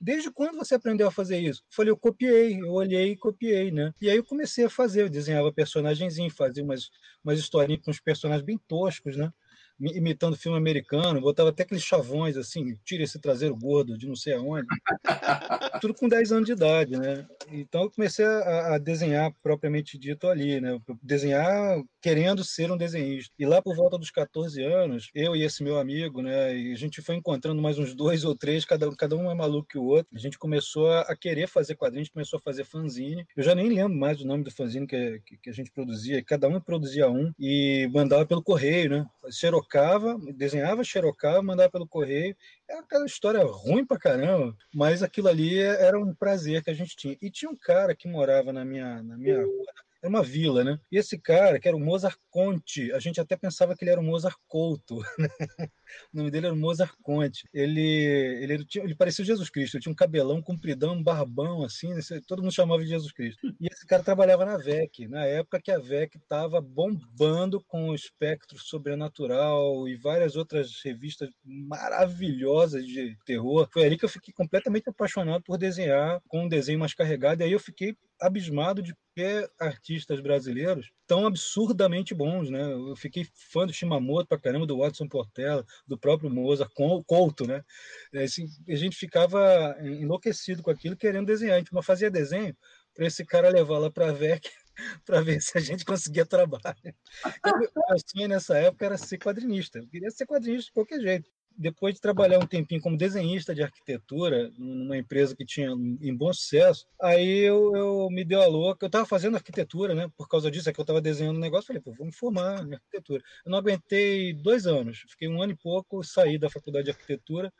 [0.00, 1.60] desde quando você aprendeu a fazer isso?
[1.62, 3.92] Eu falei, eu copiei, eu olhei e copiei, né?
[4.00, 6.90] E aí eu comecei a fazer, eu desenhava personagenzinho, fazia umas,
[7.24, 9.32] umas historinhas com uns personagens bem toscos, né?
[9.80, 14.34] Imitando filme americano, botava até aqueles chavões assim, tira esse traseiro gordo de não sei
[14.34, 14.66] aonde.
[15.80, 17.26] Tudo com 10 anos de idade, né?
[17.50, 20.78] Então eu comecei a, a desenhar propriamente dito ali, né?
[21.02, 23.32] Desenhar querendo ser um desenhista.
[23.38, 26.76] E lá por volta dos 14 anos, eu e esse meu amigo, né, e a
[26.76, 29.84] gente foi encontrando mais uns dois ou três, cada, cada um é maluco que o
[29.84, 30.08] outro.
[30.14, 33.26] A gente começou a, querer fazer quadrinhos, começou a fazer fanzine.
[33.36, 36.24] Eu já nem lembro mais o nome do fanzine que, que, que a gente produzia,
[36.24, 39.06] cada um produzia um e mandava pelo correio, né?
[39.30, 42.34] Xerox xerocava, desenhava, xerocava, mandava pelo correio.
[42.68, 46.96] É aquela história ruim pra caramba, mas aquilo ali era um prazer que a gente
[46.96, 47.16] tinha.
[47.20, 49.66] E tinha um cara que morava na minha, na minha rua,
[50.00, 50.78] era uma vila, né?
[50.90, 54.00] E esse cara, que era o Mozart Conte, a gente até pensava que ele era
[54.00, 55.00] o Mozart Couto.
[55.58, 55.68] Né?
[56.12, 57.48] o nome dele era Mozart Conte.
[57.52, 61.64] Ele, ele, ele, tinha, ele parecia Jesus Cristo, ele tinha um cabelão compridão, um barbão,
[61.64, 62.00] assim, né?
[62.26, 63.54] todo mundo chamava de Jesus Cristo.
[63.58, 67.94] E esse cara trabalhava na VEC, na época que a VEC estava bombando com o
[67.94, 73.68] espectro sobrenatural e várias outras revistas maravilhosas de terror.
[73.72, 77.44] Foi ali que eu fiquei completamente apaixonado por desenhar com um desenho mais carregado, e
[77.44, 82.62] aí eu fiquei abismado de ter artistas brasileiros tão absurdamente bons, né?
[82.72, 86.70] Eu fiquei fã do Shimamoto pra caramba, do Watson Portela, do próprio Mozart,
[87.04, 87.64] Couto, né?
[88.12, 91.56] É, assim, a gente ficava enlouquecido com aquilo, querendo desenhar.
[91.56, 92.56] A gente fazia desenho
[92.94, 94.48] para esse cara levar lá para a VEC
[95.04, 96.62] para ver se a gente conseguia trabalho.
[97.38, 97.70] Então, meu
[98.06, 99.80] sonho nessa época era ser quadrinista.
[99.80, 101.28] Eu queria ser quadrinista de qualquer jeito
[101.58, 106.32] depois de trabalhar um tempinho como desenhista de arquitetura numa empresa que tinha em bom
[106.32, 108.84] sucesso, aí eu, eu me deu a louca.
[108.84, 110.08] Eu estava fazendo arquitetura, né?
[110.16, 111.66] Por causa disso, é que eu estava desenhando um negócio.
[111.66, 113.22] Falei, pô, vou me formar em arquitetura.
[113.44, 117.52] Eu não aguentei dois anos, fiquei um ano e pouco, saí da faculdade de arquitetura,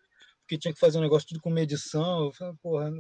[0.42, 2.26] porque tinha que fazer um negócio tudo com medição.
[2.26, 2.92] Eu falei, porra,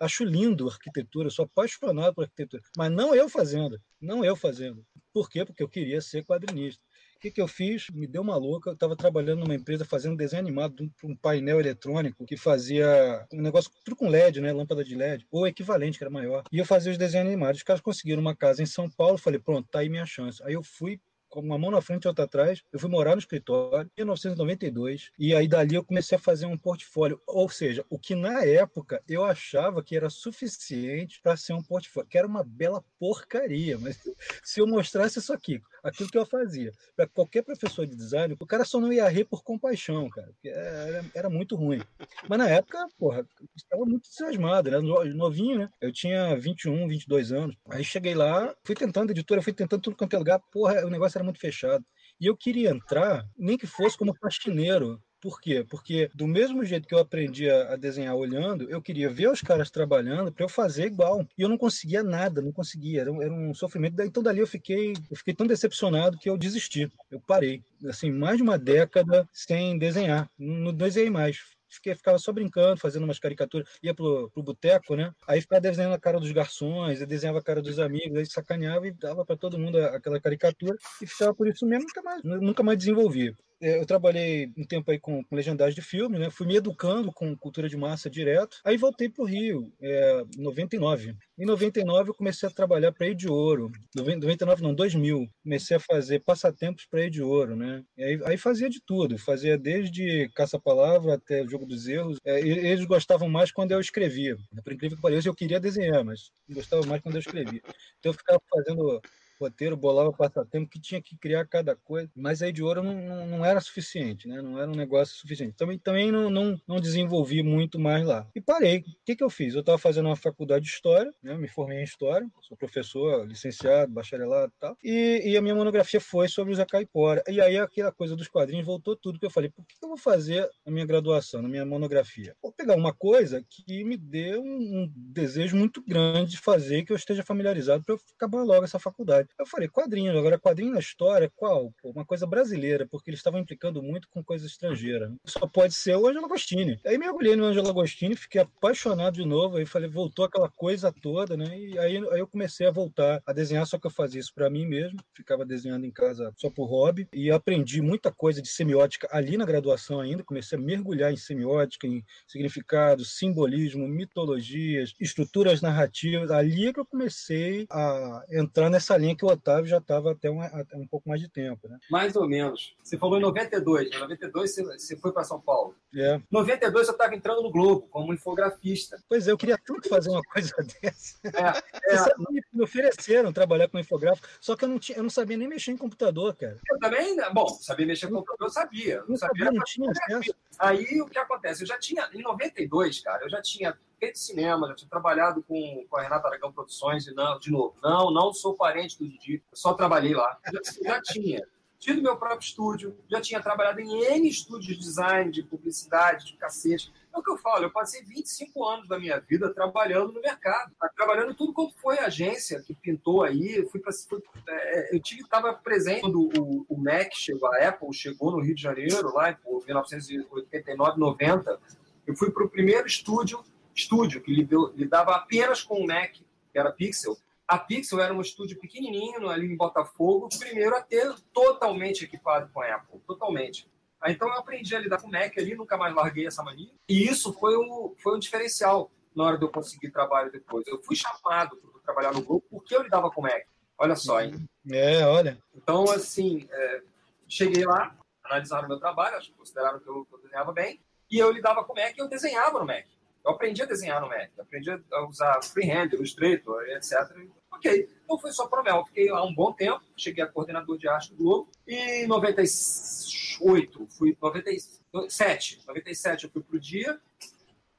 [0.00, 4.86] acho lindo arquitetura, sou apaixonado por arquitetura, mas não eu fazendo, não eu fazendo.
[5.12, 5.44] Por quê?
[5.44, 6.80] Porque eu queria ser quadrinista
[7.24, 7.88] que, que eu fiz?
[7.90, 8.70] Me deu uma louca.
[8.70, 13.40] Eu estava trabalhando numa empresa fazendo desenho animado para um painel eletrônico que fazia um
[13.40, 14.52] negócio tudo com LED, né?
[14.52, 16.44] Lâmpada de LED, ou equivalente, que era maior.
[16.52, 17.58] E eu fazia os desenhos animados.
[17.58, 19.16] Os caras conseguiram uma casa em São Paulo.
[19.16, 20.42] Falei, pronto, tá aí minha chance.
[20.42, 22.62] Aí eu fui com uma mão na frente e outra atrás.
[22.70, 26.56] Eu fui morar no escritório em 1992 e aí dali eu comecei a fazer um
[26.56, 31.62] portfólio, ou seja, o que na época eu achava que era suficiente para ser um
[31.62, 33.98] portfólio, que era uma bela porcaria, mas
[34.44, 38.46] se eu mostrasse isso aqui, aquilo que eu fazia, para qualquer professor de design, o
[38.46, 41.80] cara só não ia rir por compaixão, cara, porque era, era muito ruim.
[42.28, 45.68] Mas na época, porra, estava muito entusiasmado, era novinho, né?
[45.80, 47.56] Eu tinha 21, 22 anos.
[47.68, 51.18] Aí cheguei lá, fui tentando editora, fui tentando tudo quanto é lugar, porra, o negócio
[51.18, 51.84] era muito fechado.
[52.20, 55.00] E eu queria entrar, nem que fosse como faxineiro.
[55.24, 55.64] Por quê?
[55.70, 59.70] Porque do mesmo jeito que eu aprendi a desenhar olhando, eu queria ver os caras
[59.70, 61.26] trabalhando para eu fazer igual.
[61.38, 63.00] E eu não conseguia nada, não conseguia.
[63.00, 63.98] Era um, era um sofrimento.
[64.02, 66.92] Então dali eu fiquei, eu fiquei tão decepcionado que eu desisti.
[67.10, 67.62] Eu parei.
[67.86, 70.28] Assim, mais de uma década sem desenhar.
[70.38, 71.38] Não, desenhei mais
[71.74, 75.12] fiquei, ficava só brincando, fazendo umas caricaturas, ia pro, pro boteco, né?
[75.26, 78.86] Aí ficava desenhando a cara dos garçons, eu desenhava a cara dos amigos, aí sacaneava
[78.86, 82.62] e dava para todo mundo aquela caricatura e ficava por isso mesmo, nunca mais, nunca
[82.62, 83.34] mais desenvolvia.
[83.64, 86.28] É, eu trabalhei um tempo aí com, com legendagem de filme, né?
[86.28, 88.58] Fui me educando com cultura de massa direto.
[88.62, 91.16] Aí voltei para o Rio, é, em 99.
[91.38, 93.72] Em 99 eu comecei a trabalhar para de Ouro.
[93.96, 95.26] 99 não, 2000.
[95.42, 97.82] Comecei a fazer passatempos para de Ouro, né?
[97.98, 99.16] Aí, aí, fazia de tudo.
[99.16, 102.18] Fazia desde caça-palavra até jogo dos erros.
[102.22, 104.36] É, eles gostavam mais quando eu escrevia.
[104.62, 107.62] Por incrível que pareça, eu queria desenhar, mas gostava mais quando eu escrevia.
[107.98, 109.00] Então eu ficava fazendo
[109.38, 113.26] roteiro, bolava passatempo, que tinha que criar cada coisa, mas aí de ouro não, não,
[113.26, 114.40] não, era suficiente, né?
[114.40, 115.54] Não era um negócio suficiente.
[115.56, 118.26] Também, também não, não, não desenvolvi muito mais lá.
[118.34, 118.78] E parei.
[118.78, 119.54] O que, que eu fiz?
[119.54, 121.36] Eu estava fazendo uma faculdade de História, né?
[121.36, 126.28] me formei em História, sou professor, licenciado, bacharelado e tal, e, a minha monografia foi
[126.28, 127.22] sobre o Zé Caipora.
[127.28, 129.98] E aí aquela coisa dos quadrinhos voltou tudo, que eu falei, por que eu vou
[129.98, 132.36] fazer a minha graduação, na minha monografia?
[132.42, 136.92] Vou pegar uma coisa que me dê um, um desejo muito grande de fazer, que
[136.92, 139.23] eu esteja familiarizado para eu acabar logo essa faculdade.
[139.38, 140.16] Eu falei, quadrinho.
[140.16, 141.72] Agora, quadrinho na história, qual?
[141.82, 145.12] Pô, uma coisa brasileira, porque eles estavam implicando muito com coisa estrangeira.
[145.24, 146.78] Só pode ser o Angelo Agostini.
[146.84, 149.56] Aí mergulhei no Angelo Agostini, fiquei apaixonado de novo.
[149.56, 151.58] Aí falei, voltou aquela coisa toda, né?
[151.58, 154.50] E aí, aí eu comecei a voltar a desenhar, só que eu fazia isso para
[154.50, 154.98] mim mesmo.
[155.14, 157.08] Ficava desenhando em casa só por hobby.
[157.12, 160.24] E aprendi muita coisa de semiótica ali na graduação ainda.
[160.24, 166.30] Comecei a mergulhar em semiótica, em significados, simbolismo, mitologias, estruturas narrativas.
[166.30, 170.12] Ali é que eu comecei a entrar nessa linha que que o Otávio já estava
[170.12, 171.78] até um, até um pouco mais de tempo, né?
[171.90, 172.76] Mais ou menos.
[172.82, 173.98] Você falou em 92, né?
[173.98, 175.74] 92 você, você foi para São Paulo.
[175.94, 176.20] É.
[176.30, 179.02] 92 eu estava entrando no Globo como infografista.
[179.08, 181.18] Pois é, eu queria tanto fazer uma coisa dessa.
[181.24, 182.14] É, é.
[182.52, 185.72] me ofereceram trabalhar com infográfico, só que eu não, tinha, eu não sabia nem mexer
[185.72, 186.58] em computador, cara.
[186.70, 189.00] Eu também, bom, sabia mexer em computador, eu sabia.
[189.00, 190.34] Não, não sabia, não tinha acesso.
[190.58, 191.62] Aí o que acontece?
[191.62, 195.86] Eu já tinha, em 92, cara, eu já tinha feito cinema, já tinha trabalhado com,
[195.88, 199.42] com a Renata Aragão Produções, e não, de novo, não, não sou parente do Didi,
[199.52, 200.38] só trabalhei lá.
[200.52, 201.42] Já, já tinha
[201.78, 206.36] tido meu próprio estúdio, já tinha trabalhado em N estúdios de design, de publicidade, de
[206.36, 206.92] cacete.
[207.12, 210.72] É o que eu falo, eu passei 25 anos da minha vida trabalhando no mercado,
[210.78, 210.90] tá?
[210.96, 213.66] trabalhando tudo quanto foi agência que pintou aí.
[213.70, 217.92] Fui pra, fui, é, eu tive estava presente quando o, o Mac chegou, a Apple
[217.92, 219.36] chegou no Rio de Janeiro, lá em
[219.66, 221.60] 1989, 90.
[222.06, 226.72] Eu fui para o primeiro estúdio estúdio que lidava apenas com o Mac, que era
[226.72, 232.50] Pixel, A Pixel era um estúdio pequenininho ali em Botafogo, primeiro a ter totalmente equipado
[232.52, 233.68] com a Apple, totalmente.
[234.06, 236.70] Então eu aprendi a lidar com o Mac ali, nunca mais larguei essa mania.
[236.88, 240.66] E isso foi um, foi um diferencial na hora de eu conseguir trabalho depois.
[240.66, 243.42] Eu fui chamado para trabalhar no grupo porque eu lidava com o Mac.
[243.78, 244.48] Olha só, hein?
[244.70, 245.38] É, olha.
[245.54, 246.82] Então, assim, é,
[247.28, 251.18] cheguei lá, analisaram meu trabalho, acho que consideraram que eu, que eu desenhava bem, e
[251.18, 252.86] eu lidava com o Mac e eu desenhava no Mac.
[253.24, 257.10] Eu aprendi a desenhar no Mac, aprendi a usar freehand, Illustrator, etc.
[257.50, 258.84] Ok, então foi só Promel.
[258.86, 263.88] Fiquei lá um bom tempo, cheguei a coordenador de arte do Globo, e em 98,
[263.96, 267.00] fui 97, 97 eu fui pro dia,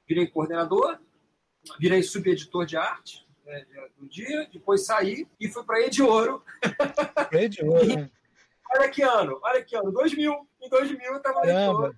[0.08, 0.98] virei coordenador,
[1.80, 3.64] virei subeditor de arte, né,
[4.00, 6.44] do dia, depois saí e fui para Ediouro.
[7.32, 7.86] Ediouro.
[8.68, 8.80] Né?
[8.80, 10.48] olha que ano, olha que ano, 2000.
[10.62, 11.96] Em 2000 eu estava na Ediouro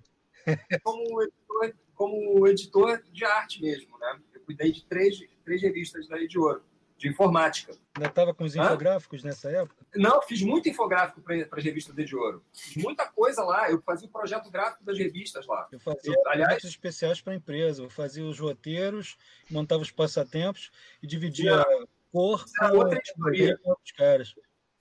[0.82, 4.20] como editor, como editor de arte mesmo, né?
[4.32, 6.62] Eu cuidei de três, três revistas da Ediouro
[6.96, 7.78] de informática.
[7.96, 9.28] Ainda estava com os infográficos Hã?
[9.28, 9.86] nessa época?
[9.94, 12.44] Não, fiz muito infográfico para as revistas de ouro.
[12.52, 13.70] Fiz muita coisa lá.
[13.70, 15.68] Eu fazia o projeto gráfico das revistas lá.
[15.70, 17.82] Eu fazia eu, aliás especiais para a empresa.
[17.82, 19.16] Eu fazia os roteiros,
[19.48, 21.64] montava os passatempos e dividia
[22.10, 24.34] cor com, outra com outros caras.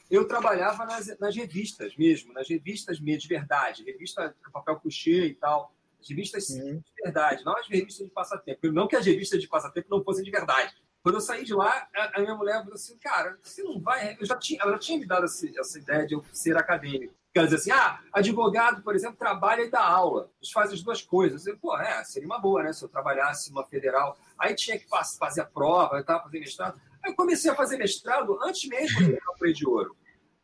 [0.10, 3.84] Eu trabalhava nas, nas revistas mesmo, nas revistas de verdade.
[3.84, 5.77] Revista papel coucher e tal.
[6.00, 6.80] As revistas uhum.
[6.80, 8.72] de verdade, não as revistas de passatempo.
[8.72, 10.74] Não que as revistas de passatempo não fossem de verdade
[11.08, 14.18] quando eu saí de lá, a, minha mulher falou assim, cara, você não vai...
[14.20, 17.14] Eu já tinha, ela já tinha me dado essa, essa ideia de eu ser acadêmico.
[17.34, 20.30] Quer dizer assim, ah, advogado, por exemplo, trabalha e dá aula.
[20.42, 21.48] Eles fazem as duas coisas.
[21.48, 22.74] Eu, pô, é, seria uma boa, né?
[22.74, 24.18] Se eu trabalhasse numa federal.
[24.38, 24.86] Aí tinha que
[25.18, 26.82] fazer a prova, eu tava fazendo mestrado.
[27.02, 29.96] Aí eu comecei a fazer mestrado antes mesmo de entrar para de Ouro.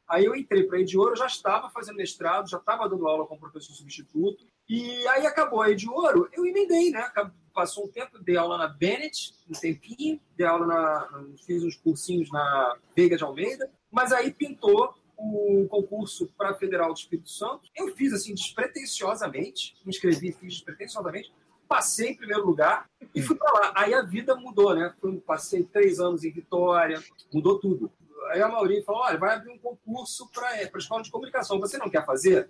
[0.07, 3.41] Aí eu entrei para de Ouro, já estava fazendo mestrado, já estava dando aula como
[3.41, 4.47] professor substituto.
[4.69, 7.09] E aí acabou a de Ouro, eu emendei, né?
[7.53, 11.25] passou um tempo, dei aula na Bennett, um tempinho, dei aula na.
[11.45, 16.97] fiz uns cursinhos na Veiga de Almeida, mas aí pintou o concurso para Federal do
[16.97, 17.69] Espírito Santo.
[17.75, 21.31] Eu fiz assim despretensiosamente, me inscrevi, fiz despretensiosamente,
[21.67, 23.73] passei em primeiro lugar e fui para lá.
[23.75, 24.93] Aí a vida mudou, né?
[25.25, 27.91] Passei três anos em Vitória, mudou tudo.
[28.29, 31.59] Aí a Maurício falou: olha, vai abrir um concurso para a escola de comunicação.
[31.59, 32.49] Você não quer fazer?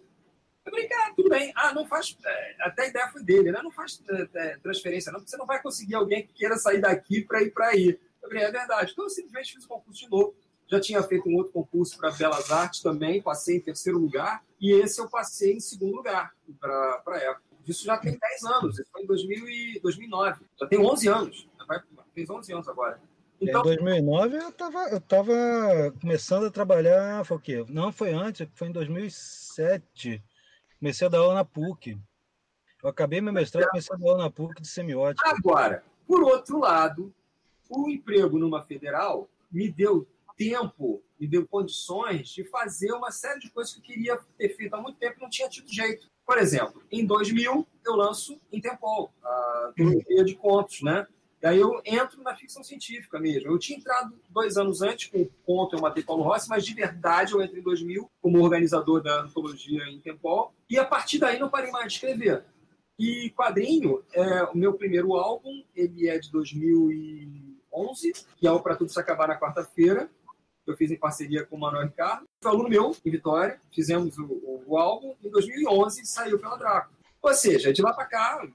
[0.65, 1.51] Eu falei, cara, tudo bem.
[1.55, 2.17] Ah, não faz.
[2.25, 3.61] É, até a ideia foi dele, né?
[3.61, 6.79] Não faz é, é, transferência, não, porque você não vai conseguir alguém que queira sair
[6.79, 7.99] daqui para ir para aí.
[8.21, 8.91] Eu falei, é verdade.
[8.91, 10.35] Então eu simplesmente fiz o concurso de novo.
[10.67, 14.71] Já tinha feito um outro concurso para Belas Artes também, passei em terceiro lugar, e
[14.71, 17.43] esse eu passei em segundo lugar para a época.
[17.67, 20.45] Isso já tem 10 anos, isso foi em 2000 e 2009.
[20.59, 21.81] Já tem 11 anos, vai,
[22.13, 22.99] fez 11 anos agora.
[23.39, 25.33] Então, em 2009 eu estava eu tava
[25.99, 27.65] começando a trabalhar, foi o quê?
[27.69, 30.23] Não, foi antes, foi em 2007
[30.83, 31.97] comecei a dar aula na PUC.
[32.83, 35.29] Eu acabei meu mestrado e comecei a dar aula na PUC de semiótica.
[35.29, 37.15] Agora, por outro lado,
[37.69, 43.49] o emprego numa federal me deu tempo, me deu condições de fazer uma série de
[43.49, 46.11] coisas que eu queria ter feito há muito tempo e não tinha tido jeito.
[46.25, 51.07] Por exemplo, em 2000, eu lanço Interpol, a trilogia de contos, né?
[51.43, 53.51] Daí eu entro na ficção científica mesmo.
[53.51, 56.73] Eu tinha entrado dois anos antes com o conto Eu Matei Paulo Rossi, mas de
[56.73, 60.53] verdade eu entrei em 2000 como organizador da antologia em Tempol.
[60.69, 62.45] E a partir daí não parei mais de escrever.
[62.97, 68.77] E Quadrinho, é, o meu primeiro álbum, ele é de 2011, que é o Pra
[68.77, 70.09] Tudo Se Acabar na Quarta-feira.
[70.65, 72.23] Eu fiz em parceria com o Manuel Ricardo.
[72.41, 73.59] Foi aluno meu, em Vitória.
[73.69, 75.13] Fizemos o, o, o álbum.
[75.21, 76.93] Em 2011, saiu pela Draco.
[77.21, 78.47] Ou seja, de lá para cá,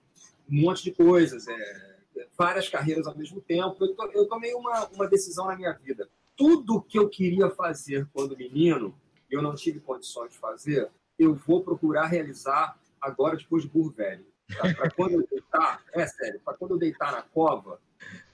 [0.50, 1.46] um monte de coisas.
[1.46, 1.97] É,
[2.36, 3.76] várias carreiras ao mesmo tempo.
[3.80, 6.08] Eu, to, eu tomei uma, uma decisão na minha vida.
[6.36, 8.94] Tudo que eu queria fazer quando menino,
[9.30, 14.26] eu não tive condições de fazer, eu vou procurar realizar agora, depois de burro velho.
[14.56, 14.74] Tá?
[14.74, 17.80] Para quando eu deitar, é sério, para quando eu deitar na cova,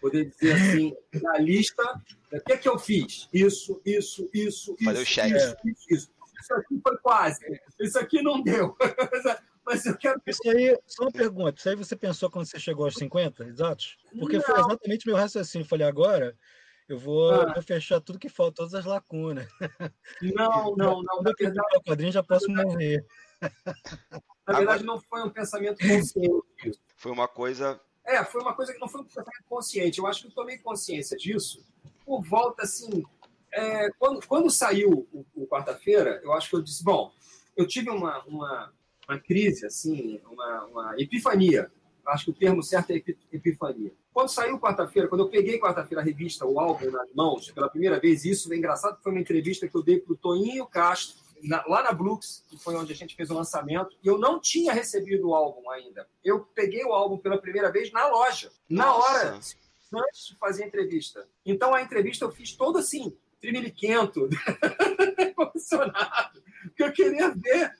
[0.00, 1.82] poder dizer assim, na lista,
[2.32, 3.28] o que é que eu fiz?
[3.32, 6.14] Isso, isso, isso, Fazer isso, o isso, isso, isso.
[6.40, 7.60] Isso aqui foi quase.
[7.80, 8.76] Isso aqui não deu.
[9.64, 10.20] Mas eu quero.
[10.26, 11.58] Isso aí, só uma pergunta.
[11.58, 13.96] Isso aí você pensou quando você chegou aos 50 exatos?
[14.18, 14.42] Porque não.
[14.42, 15.64] foi exatamente meu raciocínio.
[15.64, 16.36] Eu falei, agora
[16.88, 17.52] eu vou, ah.
[17.54, 19.48] vou, fechar tudo que falta, todas as lacunas.
[20.20, 21.16] Não, não, não.
[21.16, 23.04] Quando eu verdade, o quadrinho, já posso morrer.
[24.46, 26.80] Na verdade, não foi um pensamento consciente.
[26.96, 27.80] Foi uma coisa.
[28.04, 29.98] É, foi uma coisa que não foi um pensamento consciente.
[29.98, 31.64] Eu acho que eu tomei consciência disso
[32.04, 33.02] por volta, assim.
[33.50, 37.12] É, quando, quando saiu o, o quarta-feira, eu acho que eu disse: bom,
[37.56, 38.72] eu tive uma, uma
[39.08, 41.70] uma crise, assim, uma, uma epifania.
[42.06, 43.02] Acho que o termo certo é
[43.32, 43.92] epifania.
[44.12, 47.98] Quando saiu quarta-feira, quando eu peguei quarta-feira a revista, o álbum nas mãos, pela primeira
[47.98, 51.64] vez, isso é engraçado, foi uma entrevista que eu dei para o Toninho Castro, na,
[51.66, 54.72] lá na Blux, que foi onde a gente fez o lançamento, e eu não tinha
[54.72, 56.06] recebido o álbum ainda.
[56.22, 58.50] Eu peguei o álbum pela primeira vez na loja.
[58.68, 59.10] Na Nossa.
[59.10, 59.40] hora,
[59.94, 61.26] antes de fazer a entrevista.
[61.44, 64.28] Então a entrevista eu fiz toda assim, trimiliquento,
[65.38, 67.72] emocionado, porque eu queria ver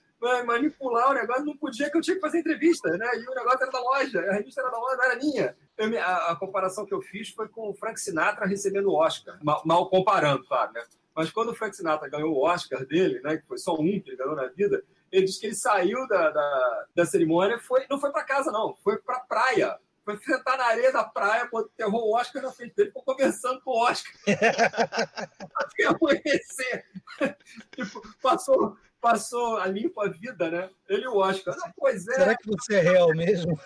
[0.45, 3.07] manipular o negócio, não podia, que eu tinha que fazer entrevista, né?
[3.17, 5.57] E o negócio era da loja, a revista era da loja, não era minha.
[5.77, 9.39] Eu, a, a, comparação que eu fiz foi com o Frank Sinatra recebendo o Oscar,
[9.43, 10.83] mal, mal comparando, claro, né?
[11.15, 14.11] Mas quando o Frank Sinatra ganhou o Oscar dele, né, que foi só um que
[14.11, 18.01] ele ganhou na vida, ele disse que ele saiu da, da, da cerimônia, foi, não
[18.01, 19.79] foi para casa, não, foi para praia.
[20.05, 23.71] Foi sentar na areia da praia, enterrou o Oscar na frente dele, ficou conversando com
[23.71, 24.13] o Oscar.
[25.57, 26.85] Até amanhecer.
[27.75, 30.71] tipo, passou, passou a limpa a vida, né?
[30.89, 31.57] Ele e o Oscar.
[31.57, 32.15] Não, pois é.
[32.15, 33.59] Será que você é real mesmo?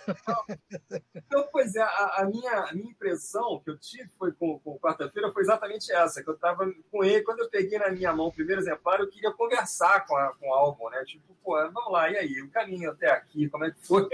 [1.13, 4.79] Então, pois é, a, a, minha, a minha impressão que eu tive foi com, com
[4.79, 8.27] quarta-feira foi exatamente essa, que eu estava com ele, quando eu peguei na minha mão
[8.27, 11.03] o primeiro exemplar, eu queria conversar com, a, com o álbum, né?
[11.05, 12.41] Tipo, pô, vamos lá, e aí?
[12.41, 14.07] O caminho até aqui, como é que foi?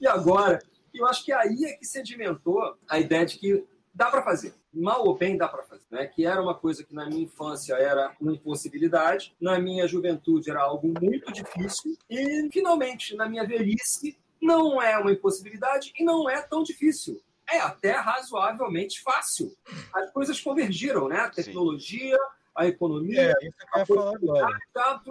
[0.00, 0.58] E agora?
[0.94, 4.54] E eu acho que aí é que sedimentou a ideia de que dá para fazer.
[4.72, 5.84] Mal ou bem dá para fazer.
[5.90, 6.06] Né?
[6.06, 10.62] Que era uma coisa que na minha infância era uma impossibilidade, na minha juventude era
[10.62, 16.40] algo muito difícil, e finalmente na minha velhice não é uma impossibilidade e não é
[16.42, 17.20] tão difícil.
[17.50, 19.54] É até razoavelmente fácil.
[19.92, 21.20] As coisas convergiram, né?
[21.20, 23.20] A tecnologia, Sim a economia.
[23.20, 24.58] É, isso que eu ia falar agora.
[24.72, 25.02] Tá,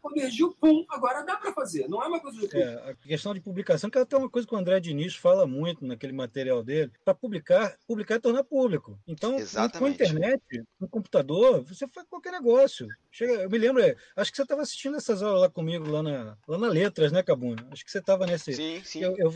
[0.00, 1.88] convergiu, pum, agora dá para fazer.
[1.88, 2.56] Não é uma coisa de.
[2.56, 5.46] É, a questão de publicação, que é até uma coisa que o André Diniz fala
[5.46, 8.98] muito naquele material dele, para publicar, publicar e tornar público.
[9.06, 9.78] Então, Exatamente.
[9.78, 12.86] com a internet, no computador, você faz qualquer negócio.
[13.10, 13.82] Chega, eu me lembro,
[14.16, 17.22] acho que você estava assistindo essas aulas lá comigo, lá na, lá na Letras, né,
[17.22, 17.66] Cabuna?
[17.70, 18.52] Acho que você estava nesse.
[18.52, 19.02] Sim, sim.
[19.02, 19.34] Eu, eu,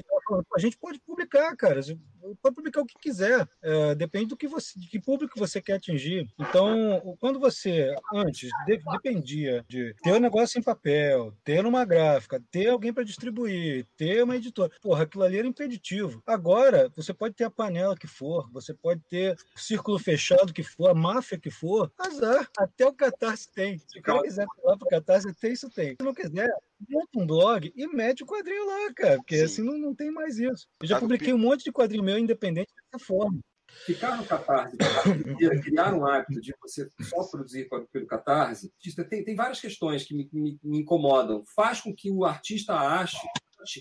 [0.55, 1.81] a gente pode publicar, cara.
[2.43, 3.49] Pode publicar o que quiser.
[3.63, 6.29] É, depende do que você, de que público você quer atingir.
[6.39, 7.56] Então, quando você
[8.13, 12.93] antes de, dependia de ter o um negócio em papel, ter uma gráfica, ter alguém
[12.93, 16.23] para distribuir, ter uma editora, porra, aquilo ali era impeditivo.
[16.27, 20.63] Agora, você pode ter a panela que for, você pode ter o círculo fechado que
[20.63, 22.49] for, a máfia que for, azar.
[22.59, 23.79] Até o Catarse tem.
[23.79, 25.91] Se o cara quiser falar pro Catarse, tem isso tem.
[25.91, 26.51] Se não quiser,
[26.89, 29.45] monta um blog e mete o quadrinho lá, cara, porque Sim.
[29.45, 30.67] assim não, não tem mais isso.
[30.81, 33.41] Eu já publiquei um monte de quadrinho meu independente dessa forma.
[33.85, 34.77] Ficar no Catarse,
[35.63, 38.73] criar um hábito de você só produzir pelo Catarse,
[39.09, 41.45] tem, tem várias questões que me, me, me incomodam.
[41.55, 43.19] Faz com que o artista ache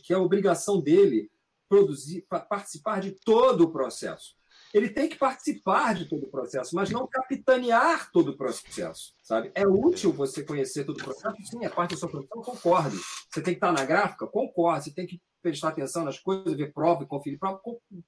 [0.04, 1.30] que é a obrigação dele
[1.70, 4.36] produzir, participar de todo o processo
[4.76, 9.50] ele tem que participar de todo o processo, mas não capitanear todo o processo, sabe?
[9.56, 12.98] É útil você conhecer todo o processo, sim, é parte da sua produção, concordo.
[13.32, 14.84] Você tem que estar na gráfica, concordo.
[14.84, 17.62] Você tem que prestar atenção nas coisas, ver prova e conferir prova,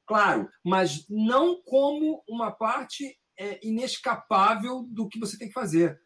[0.06, 5.98] claro, mas não como uma parte é, inescapável do que você tem que fazer.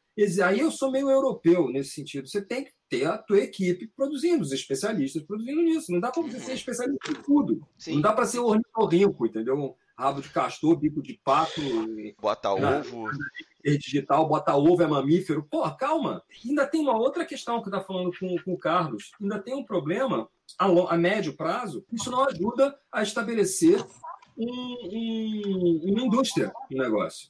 [0.45, 2.27] Aí eu sou meio europeu nesse sentido.
[2.27, 5.91] Você tem que ter a tua equipe produzindo, os especialistas produzindo nisso.
[5.91, 7.65] Não dá para você ser especialista em tudo.
[7.79, 7.95] Sim.
[7.95, 9.75] Não dá para ser ornitorrinco, entendeu?
[10.01, 11.61] Rabo de castor, bico de pato.
[12.19, 13.07] Bota ovo.
[13.63, 15.43] digital, bota ovo é mamífero.
[15.43, 16.23] Pô, calma.
[16.43, 19.11] Ainda tem uma outra questão que eu tá falando com, com o Carlos.
[19.21, 20.27] Ainda tem um problema
[20.57, 21.85] a, a médio prazo.
[21.91, 23.85] Isso não ajuda a estabelecer
[24.35, 27.29] um, um, uma indústria no negócio.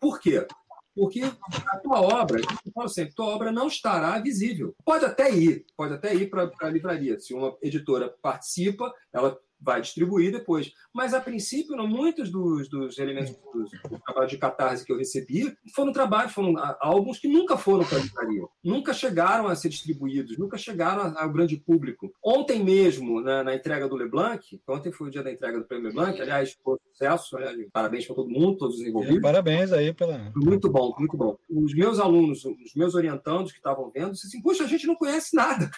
[0.00, 0.46] Por quê?
[0.94, 4.74] Porque a tua obra, eu falo sempre, tua obra não estará visível.
[4.84, 7.20] Pode até ir, pode até ir para a livraria.
[7.20, 10.72] Se uma editora participa, ela vai distribuir depois.
[10.92, 15.54] Mas, a princípio, não, muitos dos, dos elementos do trabalho de catarse que eu recebi
[15.74, 20.38] foram trabalhos, foram álbuns que nunca foram para a livraria, nunca chegaram a ser distribuídos,
[20.38, 22.12] nunca chegaram ao grande público.
[22.24, 25.88] Ontem mesmo, na, na entrega do Leblanc, ontem foi o dia da entrega do Prêmio
[25.88, 29.20] Leblanc, aliás, foi um sucesso, aliás, parabéns para todo mundo, todos os envolvidos.
[29.20, 30.32] Parabéns aí pela.
[30.34, 31.36] Muito bom, muito bom.
[31.48, 34.94] Os meus alunos, os meus orientandos que estavam vendo, disseram assim: Poxa, a gente não
[34.94, 35.70] conhece nada.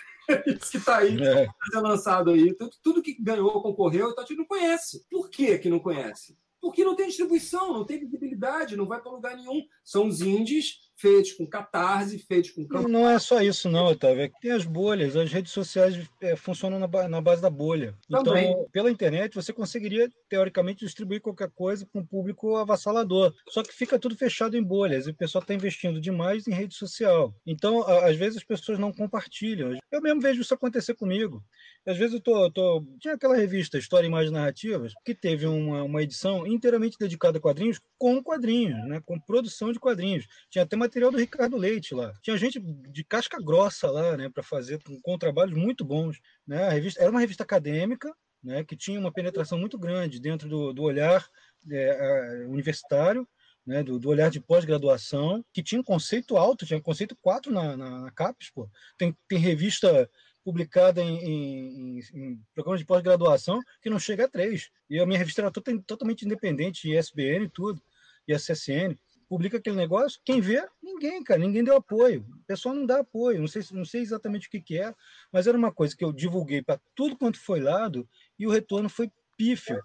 [0.47, 1.47] Isso que está aí, é.
[1.73, 2.55] Tá lançado aí.
[2.55, 5.05] Tudo, tudo que ganhou, concorreu, então a gente não conhece.
[5.11, 6.37] Por que, que não conhece?
[6.61, 9.65] Porque não tem distribuição, não tem visibilidade, não vai para lugar nenhum.
[9.85, 14.23] São os indies feitos com catarse, feitos com Não, não é só isso, não, Otávio.
[14.23, 17.99] É que tem as bolhas, as redes sociais é, funcionam na, na, base da bolha.
[18.09, 18.53] Também.
[18.53, 23.35] Então, pela internet, você conseguiria, teoricamente, distribuir qualquer coisa com um público avassalador.
[23.49, 26.77] Só que fica tudo fechado em bolhas e o pessoal está investindo demais em rede
[26.77, 27.35] social.
[27.45, 29.77] Então, às vezes, as pessoas não compartilham.
[29.91, 31.43] Eu mesmo vejo isso acontecer comigo.
[31.87, 32.85] Às vezes eu tô, tô...
[33.01, 37.41] Tinha aquela revista História e Imagens Narrativas, que teve uma, uma edição inteiramente dedicada a
[37.41, 39.01] quadrinhos, com quadrinhos, né?
[39.05, 40.27] com produção de quadrinhos.
[40.49, 42.13] Tinha até material do Ricardo Leite lá.
[42.23, 46.21] Tinha gente de casca grossa lá, né, para fazer com, com, trabalhos muito bons.
[46.47, 46.63] Né?
[46.65, 50.73] A revista, era uma revista acadêmica, né, que tinha uma penetração muito grande dentro do,
[50.73, 51.27] do olhar
[51.71, 53.27] é, universitário,
[53.67, 57.53] né, do, do, olhar de pós-graduação, que tinha um conceito alto, tinha um conceito 4
[57.53, 58.69] na, na, na CAPES, pô.
[58.99, 60.09] Tem, tem revista
[60.45, 64.71] publicada em, em, em programas de pós-graduação que não chega a três.
[64.89, 67.83] E a minha revista era totalmente independente, ISBN e tudo,
[68.27, 68.97] e a CSN.
[69.29, 72.27] Publica aquele negócio, quem vê, ninguém, cara, ninguém deu apoio.
[72.43, 74.95] O pessoal não dá apoio, não sei, não sei exatamente o que, que é,
[75.33, 78.07] mas era uma coisa que eu divulguei para tudo quanto foi lado
[78.39, 79.83] e o retorno foi pífio.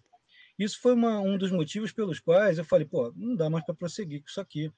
[0.60, 3.76] Isso foi uma, um dos motivos pelos quais eu falei, pô, não dá mais para
[3.76, 4.72] prosseguir com isso aqui.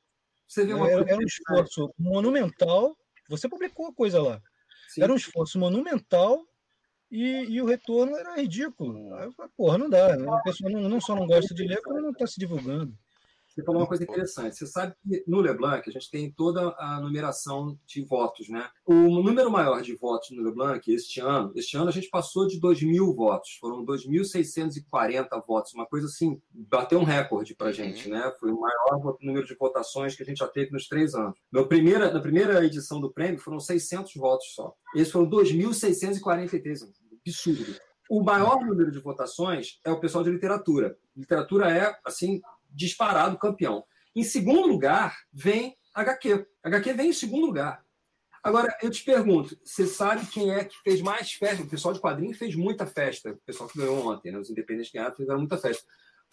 [0.47, 2.97] Você viu uma era, era um esforço monumental.
[3.29, 4.41] Você publicou a coisa lá.
[4.89, 5.03] Sim.
[5.03, 6.43] Era um esforço monumental
[7.11, 9.13] e, e, o retorno era ridículo.
[9.15, 10.15] Aí eu falei, porra, não dá.
[10.17, 10.27] Né?
[10.27, 12.97] A pessoa não, não só não gosta de ler, como não está se divulgando.
[13.59, 14.55] Você falou uma coisa interessante.
[14.55, 18.69] Você sabe que no Leblanc a gente tem toda a numeração de votos, né?
[18.85, 22.59] O número maior de votos no Leblanc este ano, este ano a gente passou de
[22.59, 28.09] 2 mil votos, foram 2.640 votos, uma coisa assim, bateu um recorde para a gente,
[28.09, 28.15] uhum.
[28.15, 28.33] né?
[28.39, 31.37] Foi o maior número de votações que a gente já teve nos três anos.
[31.51, 34.73] Na primeira, na primeira edição do prêmio foram 600 votos só.
[34.95, 36.87] Esses foram 2.643,
[37.21, 37.75] absurdo.
[38.09, 40.97] O maior número de votações é o pessoal de literatura.
[41.15, 43.83] Literatura é, assim, disparado campeão.
[44.15, 46.45] Em segundo lugar, vem HQ.
[46.63, 47.83] HQ vem em segundo lugar.
[48.41, 51.63] Agora, eu te pergunto, você sabe quem é que fez mais festa?
[51.63, 53.31] O pessoal de quadrinhos fez muita festa.
[53.31, 54.39] O pessoal que ganhou ontem, né?
[54.39, 55.83] os independentes ganharam, fizeram muita festa.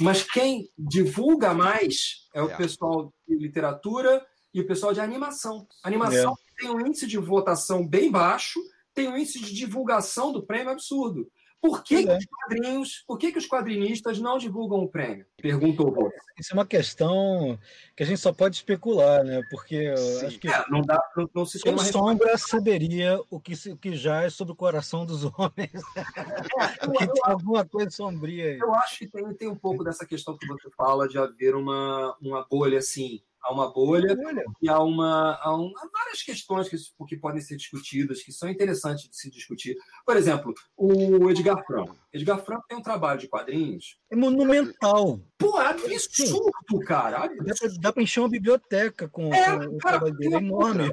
[0.00, 2.56] Mas quem divulga mais é o é.
[2.56, 5.66] pessoal de literatura e o pessoal de animação.
[5.82, 6.62] Animação é.
[6.62, 8.60] tem um índice de votação bem baixo,
[8.94, 11.30] tem um índice de divulgação do prêmio absurdo.
[11.60, 12.16] Por que, que, é.
[12.16, 15.26] os quadrinhos, por que, que os quadrinistas não divulgam o prêmio?
[15.40, 16.16] Perguntou você.
[16.38, 17.58] Isso é uma questão
[17.96, 19.40] que a gente só pode especular, né?
[19.50, 19.92] Porque
[20.24, 23.96] acho que é, não dá, não, não se tem sombra saberia o que, o que
[23.96, 25.82] já é sobre o coração dos homens.
[25.96, 28.58] É, tem alguma coisa sombria aí.
[28.58, 32.16] Eu acho que tem, tem um pouco dessa questão que você fala de haver uma,
[32.20, 34.16] uma bolha assim há uma bolha
[34.60, 36.76] e há, uma, há, um, há várias questões que,
[37.08, 39.76] que podem ser discutidas, que são interessantes de se discutir.
[40.04, 41.96] Por exemplo, o Edgar Franco.
[42.12, 43.98] Edgar Franco tem um trabalho de quadrinhos.
[44.10, 45.20] É monumental.
[45.38, 47.24] Pô, é absurdo, cara.
[47.24, 47.80] Absurdo.
[47.80, 50.34] Dá, para encher uma biblioteca com, é, com cara, o dele.
[50.34, 50.90] É enorme.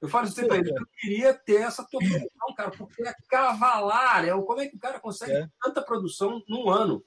[0.00, 4.24] Eu falo isso pra ele, eu queria ter essa produção, cara, porque é cavalar.
[4.24, 5.48] É, como é que o cara consegue é.
[5.60, 7.04] tanta produção num ano?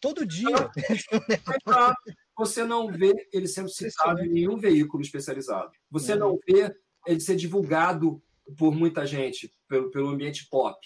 [0.00, 0.70] Todo dia.
[0.76, 1.94] Então,
[2.38, 5.72] você não vê ele sendo citado em nenhum veículo especializado.
[5.90, 6.72] Você não vê
[7.04, 8.22] ele ser divulgado
[8.56, 10.78] por muita gente, pelo, pelo ambiente pop.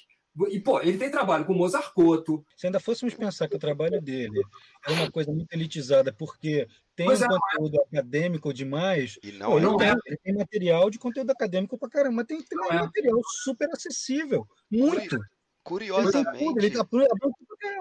[0.49, 2.43] E, pô, ele tem trabalho com Mozart Couto.
[2.57, 4.41] Se ainda fôssemos pensar que o trabalho dele
[4.89, 7.99] é uma coisa muito elitizada, porque tem um é, conteúdo é.
[7.99, 9.95] acadêmico demais, e não, pô, não, tem, é.
[10.07, 12.81] ele tem material de conteúdo acadêmico pra caramba, mas tem, tem um é.
[12.81, 14.49] material super acessível.
[14.71, 15.19] Muito.
[15.63, 16.45] Curiosamente.
[16.57, 17.07] Ele tá abrindo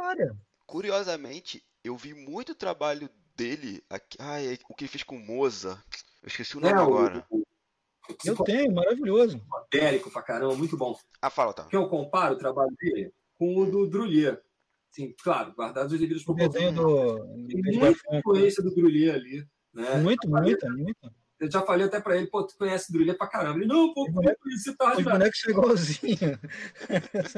[0.04, 0.36] área.
[0.66, 3.10] Curiosamente, eu vi muito trabalho
[3.42, 5.82] dele, aqui, ai, o que ele fez com Moza.
[6.22, 7.26] Eu esqueci o nome é, agora.
[7.32, 7.44] O,
[8.24, 9.42] eu tenho, maravilhoso.
[9.48, 10.96] Matérico pra caramba, muito bom.
[11.22, 11.66] Ah, fala, tá.
[11.66, 14.42] Que eu comparo o trabalho dele com o do Drulier.
[14.92, 16.76] Sim, claro, guardados os devidos proporções.
[16.76, 19.48] Tem muita influência do Drulier ali.
[19.74, 19.96] Né?
[19.98, 21.12] Muito, muito, muito.
[21.42, 23.58] Eu já falei até para ele, pô, tu conhece Drulha pra caramba.
[23.58, 26.38] Ele, não, pô, como é isso tá Os bonecos são igualzinhos.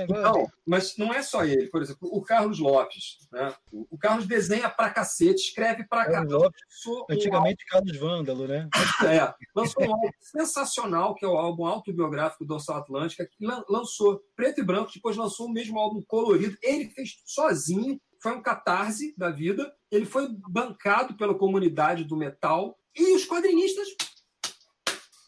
[0.10, 1.68] Não, mas não é só ele.
[1.68, 3.20] Por exemplo, o Carlos Lopes.
[3.32, 3.56] Né?
[3.72, 6.62] O Carlos desenha pra cacete, escreve pra Carlos Lopes,
[7.10, 8.68] Antigamente um Carlos Vândalo, né?
[9.06, 14.22] É, lançou um álbum sensacional, que é o álbum autobiográfico do Dorsal Atlântica, que lançou
[14.36, 16.58] preto e branco, depois lançou o mesmo álbum colorido.
[16.62, 19.74] Ele fez sozinho, foi um catarse da vida.
[19.90, 23.88] Ele foi bancado pela comunidade do metal e os quadrinistas.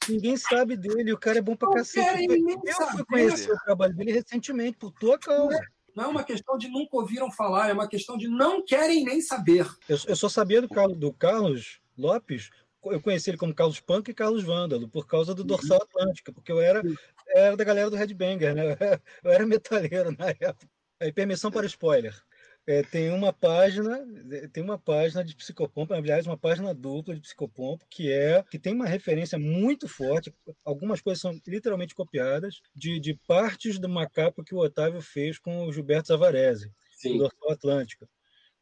[0.08, 2.28] Ninguém sabe dele, o cara é bom pra não cacete.
[2.28, 5.60] Eu fui conhecer o trabalho dele recentemente, por tua causa.
[5.96, 9.22] Não é uma questão de nunca ouviram falar, é uma questão de não querem nem
[9.22, 9.66] saber.
[9.88, 12.52] Eu, eu só sabia do Carlos, do Carlos Lopes,
[12.92, 16.52] eu conheci ele como Carlos Punk e Carlos Vândalo, por causa do Dorsal Atlântica, porque
[16.52, 16.84] eu era,
[17.30, 18.64] era da galera do Headbanger, né?
[19.24, 20.70] Eu era metalheiro na época.
[21.00, 22.16] Aí, permissão para spoiler.
[22.68, 24.04] É, tem uma página,
[24.52, 28.74] tem uma página de psicopompo, aliás, uma página dupla de psicopompo, que é que tem
[28.74, 34.44] uma referência muito forte, algumas coisas são literalmente copiadas, de, de partes de uma capa
[34.44, 36.72] que o Otávio fez com o Gilberto Zavarese,
[37.04, 38.10] do Dorsal Atlântica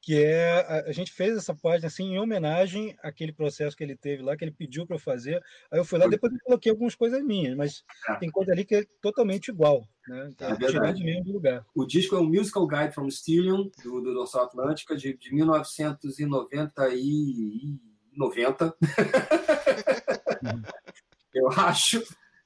[0.03, 3.95] que é a, a, gente fez essa página assim em homenagem àquele processo que ele
[3.95, 5.41] teve lá, que ele pediu para eu fazer.
[5.71, 8.15] Aí eu fui lá, depois eu coloquei algumas coisas minhas, mas é.
[8.15, 10.29] tem coisa ali que é totalmente igual, né?
[10.41, 11.65] É, é tirar de mesmo lugar.
[11.73, 16.89] O disco é o Musical Guide from Stylium, do, do Dorsal Atlântica, de, de 1990
[16.95, 17.79] e
[18.13, 18.75] 90.
[21.33, 22.03] eu acho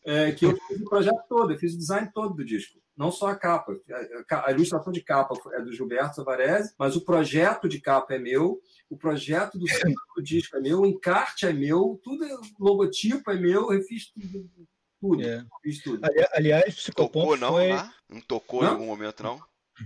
[0.07, 3.11] é, que eu fiz o projeto todo, eu fiz o design todo do disco não
[3.11, 3.79] só a capa.
[4.43, 8.59] A ilustração de capa é do Gilberto Savarese, mas o projeto de capa é meu,
[8.89, 9.65] o projeto do,
[10.15, 13.81] do disco é meu, o encarte é meu, tudo, é, o logotipo é meu, eu
[13.83, 14.49] fiz tudo.
[14.99, 15.21] tudo.
[15.21, 15.45] É.
[15.61, 16.03] Fiz tudo.
[16.03, 17.69] Ali- Aliás, Psicopompo Tocou não foi...
[17.69, 17.93] lá?
[18.09, 18.69] Não tocou Não?
[18.69, 19.39] em algum momento, não?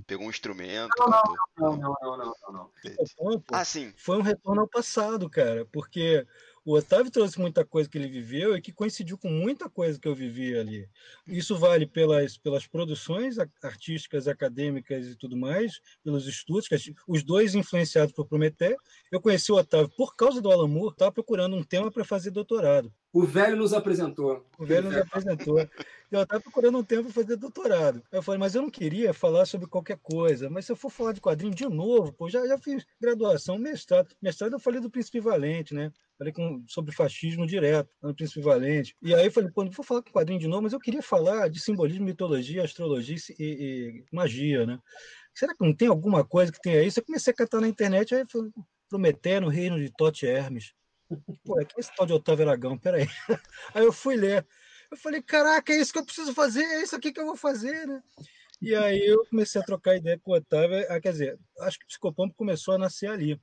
[0.08, 1.22] Pegou um instrumento, Não, não?
[1.58, 2.72] Não, não, não, não, não,
[3.20, 3.44] não.
[3.52, 3.94] Ah, sim.
[3.98, 6.26] foi um retorno ao passado, cara, porque
[6.64, 10.08] o Otávio trouxe muita coisa que ele viveu e que coincidiu com muita coisa que
[10.08, 10.88] eu vivi ali.
[11.28, 16.68] Isso vale pelas, pelas produções artísticas, acadêmicas e tudo mais, pelos estudos,
[17.08, 18.76] os dois influenciados por Prometé.
[19.12, 22.32] Eu conheci o Otávio por causa do Alan Moore, estava procurando um tema para fazer
[22.32, 22.94] doutorado.
[23.14, 24.46] O velho nos apresentou.
[24.58, 25.60] O velho nos apresentou.
[26.10, 28.02] Eu estava procurando um tempo para fazer doutorado.
[28.12, 30.50] Eu falei, mas eu não queria falar sobre qualquer coisa.
[30.50, 34.16] Mas se eu for falar de quadrinho de novo, pô, já, já fiz graduação, mestrado.
[34.22, 35.92] Mestrado eu falei do Príncipe Valente, né?
[36.18, 38.96] Falei com, sobre fascismo direto no Príncipe Valente.
[39.02, 41.02] E aí eu falei, pô, não vou falar com quadrinho de novo, mas eu queria
[41.02, 44.80] falar de simbolismo, mitologia, astrologia e, e magia, né?
[45.34, 47.00] Será que não tem alguma coisa que tenha isso?
[47.00, 48.50] Eu comecei a catar na internet, aí foi
[48.90, 50.74] Prometer no reino de Tote Hermes.
[51.46, 53.08] Pô, é que esse tal de Otávio Aragão, peraí.
[53.74, 54.46] Aí eu fui ler.
[54.92, 57.38] Eu falei, caraca, é isso que eu preciso fazer, é isso aqui que eu vou
[57.38, 58.04] fazer, né?
[58.62, 60.86] E aí eu comecei a trocar ideia com o Otávio.
[60.88, 63.42] Ah, quer dizer, acho que o Psicopompo começou a nascer ali.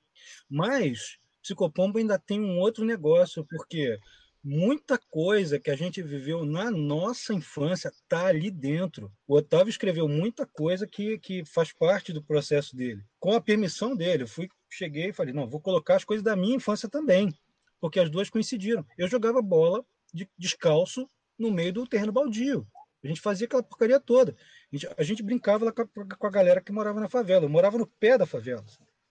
[0.49, 3.99] Mas Psicopompo ainda tem um outro negócio, porque
[4.45, 9.11] muita coisa que a gente viveu na nossa infância está ali dentro.
[9.27, 13.03] O Otávio escreveu muita coisa que, que faz parte do processo dele.
[13.19, 16.37] Com a permissão dele, eu fui, cheguei e falei, não, vou colocar as coisas da
[16.37, 17.35] minha infância também,
[17.81, 18.85] porque as duas coincidiram.
[18.97, 21.09] Eu jogava bola de, descalço
[21.39, 22.67] no meio do terreno baldio.
[23.03, 24.35] A gente fazia aquela porcaria toda.
[24.73, 27.45] A gente, a gente brincava lá com a, com a galera que morava na favela.
[27.45, 28.65] Eu morava no pé da favela.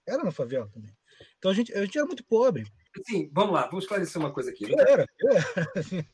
[0.06, 0.94] Era na favela também.
[1.38, 2.66] Então a gente, a gente era muito pobre.
[3.06, 4.70] Sim, vamos lá, vamos esclarecer uma coisa aqui.
[4.70, 5.44] Eu era, eu era.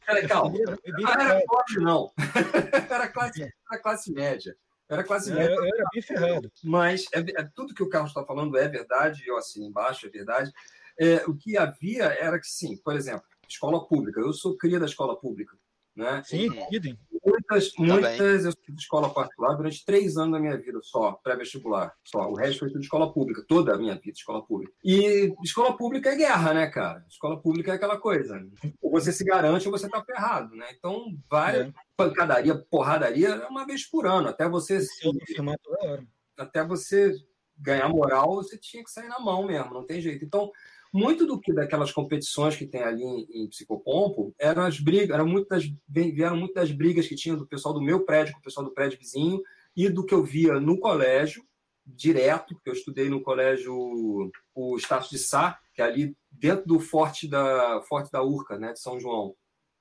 [0.07, 0.57] Peraí, calma.
[0.57, 2.13] Eu era Ah, era pobre, não.
[2.95, 4.57] Era classe, era classe média.
[4.89, 5.55] Era classe Eu, média.
[5.55, 6.53] eu era bem ferrado.
[6.63, 10.11] Mas é, é- tudo que o Carlos está falando é verdade, eu assino embaixo, é
[10.11, 10.53] verdade.
[10.99, 14.21] É, o que havia era que, sim, por exemplo, escola pública.
[14.21, 15.57] Eu sou cria da escola pública.
[15.97, 16.23] Né?
[16.25, 16.67] Sim, Uhum.
[16.73, 16.99] idem.
[17.25, 17.93] Muitas, Também.
[17.93, 22.29] muitas, eu fiz escola particular durante três anos da minha vida só, pré-vestibular, só.
[22.29, 24.73] O resto foi tudo escola pública, toda a minha vida escola pública.
[24.85, 27.05] E escola pública é guerra, né, cara?
[27.09, 28.45] Escola pública é aquela coisa.
[28.83, 30.67] Ou você se garante ou você tá ferrado, né?
[30.77, 31.73] Então, várias É.
[31.97, 34.29] pancadaria, porradaria, é uma vez por ano.
[34.29, 36.05] Até você, Se hora.
[36.37, 37.15] até você
[37.57, 40.25] ganhar moral, você tinha que sair na mão mesmo, não tem jeito.
[40.25, 40.51] Então,
[40.95, 45.27] muito do que daquelas competições que tem ali em, em Psicopompo eram as brigas, eram
[45.27, 48.65] muitas, vieram muito das brigas que tinha do pessoal do meu prédio com o pessoal
[48.65, 49.43] do prédio vizinho
[49.75, 51.45] e do que eu via no colégio,
[51.85, 56.79] direto, porque eu estudei no colégio o Estácio de Sá, que é ali dentro do
[56.79, 59.35] forte da, forte da Urca, né, de São João.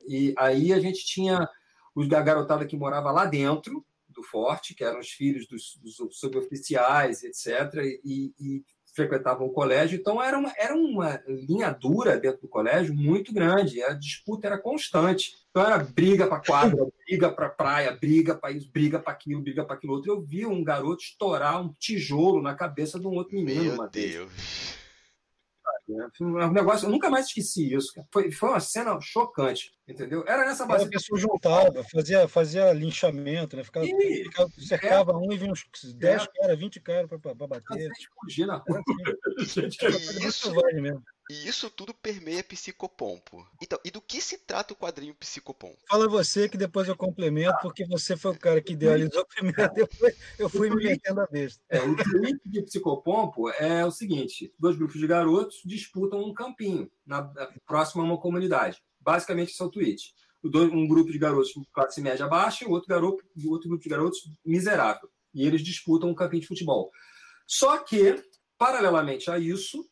[0.07, 1.47] E aí a gente tinha
[1.93, 6.17] os da garotada que morava lá dentro do forte, que eram os filhos dos, dos
[6.17, 9.99] suboficiais, etc., e, e frequentavam o colégio.
[9.99, 14.57] Então era uma, era uma linha dura dentro do colégio muito grande, a disputa era
[14.57, 15.35] constante.
[15.49, 19.65] Então era briga para quadra, briga para praia, briga para isso, briga para aquilo, briga
[19.65, 20.11] para aquilo outro.
[20.11, 23.89] Eu vi um garoto estourar um tijolo na cabeça de um outro menino Meu uma
[23.89, 24.13] vez.
[24.13, 24.82] Deus.
[25.87, 26.07] Né?
[26.21, 27.93] Um negócio, eu nunca mais esqueci isso.
[27.93, 28.07] Cara.
[28.11, 30.23] Foi, foi uma cena chocante, entendeu?
[30.27, 30.85] Era nessa base.
[30.85, 33.63] a pessoa juntava, fazia, fazia linchamento, né?
[33.63, 35.63] Ficava, Ih, ficava- cercava um e vinha uns
[35.95, 37.61] 10 caras, 20 caras para bater.
[37.89, 38.81] Vocês fugir na rua.
[39.39, 40.43] assim, Gente, muito Isso.
[40.47, 41.03] selvagem mesmo.
[41.29, 43.47] E isso tudo permeia Psicopompo.
[43.61, 45.77] Então, e do que se trata o quadrinho Psicopompo?
[45.87, 50.15] Fala você que depois eu complemento, porque você foi o cara que idealizou primeiro, depois
[50.37, 51.63] eu fui me metendo a besta.
[51.69, 56.91] É, o tweet de Psicopompo é o seguinte: dois grupos de garotos disputam um campinho
[57.05, 57.23] na,
[57.65, 58.83] próximo a uma comunidade.
[58.99, 60.13] Basicamente, esse é o tweet.
[60.43, 63.83] Um grupo de garotos de classe média baixa e o outro, garoto, e outro grupo
[63.83, 65.09] de garotos miserável.
[65.33, 66.91] E eles disputam um campinho de futebol.
[67.47, 68.21] Só que,
[68.57, 69.89] paralelamente a isso,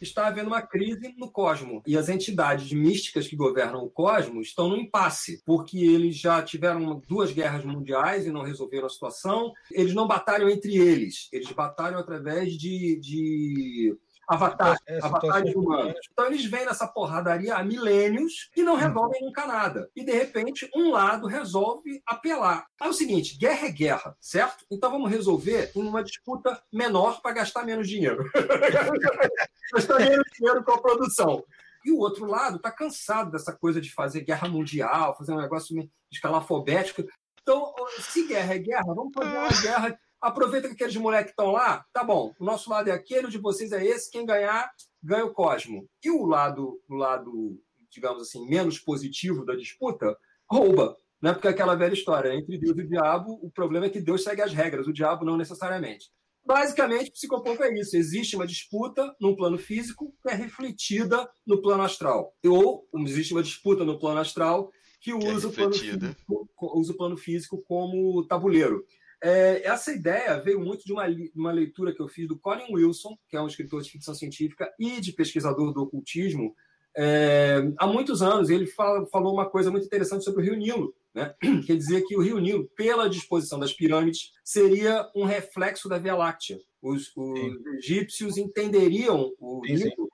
[0.00, 1.82] está havendo uma crise no cosmo.
[1.86, 7.02] E as entidades místicas que governam o cosmo estão no impasse, porque eles já tiveram
[7.08, 9.52] duas guerras mundiais e não resolveram a situação.
[9.70, 13.96] Eles não batalham entre eles, eles batalham através de, de
[14.26, 16.00] avatares, É, avatares situações humanos.
[16.12, 19.90] Então eles vêm nessa porradaria há milênios e não resolvem nunca nada.
[19.94, 22.66] E de repente, um lado resolve apelar.
[22.80, 24.64] É o seguinte: guerra é guerra, certo?
[24.70, 28.28] Então vamos resolver em uma disputa menor para gastar menos dinheiro.
[29.72, 31.44] gastar menos dinheiro com a produção.
[31.84, 35.76] E o outro lado está cansado dessa coisa de fazer guerra mundial, fazer um negócio
[36.10, 37.04] escalafobético.
[37.40, 40.00] Então, se guerra é guerra, vamos fazer uma guerra.
[40.20, 42.34] Aproveita que aqueles moleques estão lá, tá bom.
[42.40, 44.10] O nosso lado é aquele, o de vocês é esse.
[44.10, 44.70] Quem ganhar,
[45.02, 45.86] ganha o Cosmo.
[46.02, 47.60] E o lado, o lado
[47.96, 50.16] digamos assim, menos positivo da disputa,
[50.48, 50.96] rouba.
[51.20, 51.32] Né?
[51.32, 54.42] Porque aquela velha história, entre Deus e o diabo, o problema é que Deus segue
[54.42, 56.10] as regras, o diabo não necessariamente.
[56.44, 57.96] Basicamente, psicopompo é isso.
[57.96, 62.32] Existe uma disputa no plano físico que é refletida no plano astral.
[62.44, 66.96] Ou existe uma disputa no plano astral que usa, é o plano físico, usa o
[66.96, 68.84] plano físico como tabuleiro.
[69.22, 71.04] É, essa ideia veio muito de uma,
[71.34, 74.70] uma leitura que eu fiz do Colin Wilson, que é um escritor de ficção científica
[74.78, 76.54] e de pesquisador do ocultismo.
[76.96, 80.94] É, há muitos anos ele fala, falou uma coisa muito interessante sobre o Rio Nilo.
[81.14, 81.34] Né?
[81.66, 86.14] Quer dizer que o Rio Nilo, pela disposição das pirâmides, seria um reflexo da Via
[86.14, 86.58] Láctea.
[86.80, 90.08] Os, os egípcios entenderiam o sim, Nilo, sim.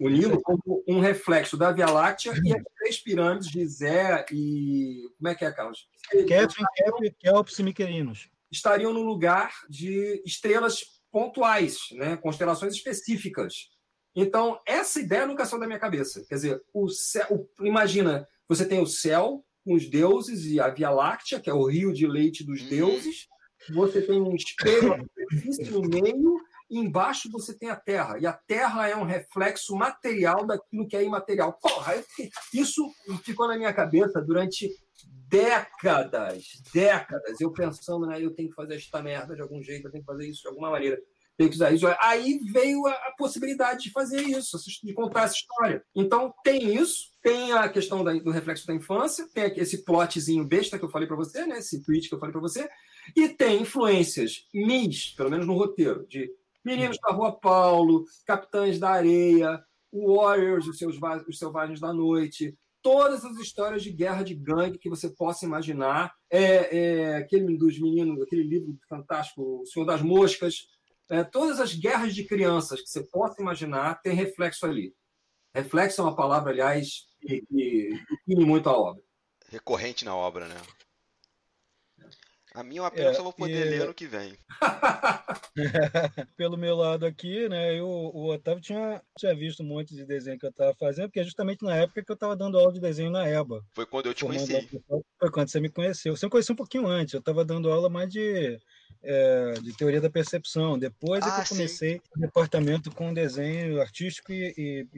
[0.00, 5.08] O Nilo como um reflexo da Via Láctea e as três pirâmides de Zé e.
[5.16, 5.88] Como é que é, Carlos?
[6.10, 8.28] Kefren, Kepler, Kelps e Miquelinos.
[8.50, 10.80] Estariam no lugar de estrelas
[11.10, 12.16] pontuais, né?
[12.16, 13.70] constelações específicas.
[14.16, 16.24] Então, essa ideia nunca saiu da minha cabeça.
[16.28, 20.90] Quer dizer, o céu, imagina, você tem o céu com os deuses e a Via
[20.90, 22.68] Láctea, que é o rio de leite dos uhum.
[22.68, 23.26] deuses.
[23.70, 25.08] Você tem um espelho
[25.70, 26.40] no meio
[26.78, 28.18] embaixo você tem a Terra.
[28.18, 31.52] E a Terra é um reflexo material daquilo que é imaterial.
[31.54, 31.94] Porra,
[32.52, 32.90] isso
[33.22, 34.70] ficou na minha cabeça durante
[35.28, 39.90] décadas, décadas, eu pensando, né, eu tenho que fazer esta merda de algum jeito, eu
[39.90, 41.00] tenho que fazer isso de alguma maneira.
[41.36, 41.84] Tenho que usar isso.
[42.00, 45.82] Aí veio a, a possibilidade de fazer isso, de contar essa história.
[45.92, 50.78] Então, tem isso, tem a questão da, do reflexo da infância, tem esse plotzinho besta
[50.78, 51.58] que eu falei para você, né?
[51.58, 52.68] Esse tweet que eu falei para você,
[53.16, 56.30] e tem influências mis, pelo menos no roteiro, de
[56.64, 59.62] Meninos da Rua Paulo, Capitães da Areia,
[59.92, 60.96] Warriors, os, seus,
[61.28, 66.14] os Selvagens da Noite, todas as histórias de guerra de gangue que você possa imaginar.
[66.30, 70.66] É, é aquele dos meninos, aquele livro fantástico, O Senhor das Moscas.
[71.10, 74.94] É, todas as guerras de crianças que você possa imaginar tem reflexo ali.
[75.54, 79.02] Reflexo é uma palavra, aliás, que, define muito a obra.
[79.50, 80.56] Recorrente na obra, né?
[82.54, 83.70] A minha eu apenas é, só vou poder e...
[83.70, 84.38] ler ano que vem.
[86.36, 87.76] Pelo meu lado aqui, né?
[87.76, 91.18] Eu, o Otávio tinha, tinha visto um monte de desenho que eu estava fazendo, porque
[91.18, 93.60] é justamente na época que eu estava dando aula de desenho na EBA.
[93.74, 94.68] Foi quando eu te conheci.
[95.18, 96.16] Foi quando você me conheceu.
[96.16, 97.12] Você me conheceu um pouquinho antes.
[97.12, 98.56] Eu estava dando aula mais de
[99.02, 100.78] é, de teoria da percepção.
[100.78, 104.88] Depois ah, é que eu comecei o departamento com desenho artístico e, e,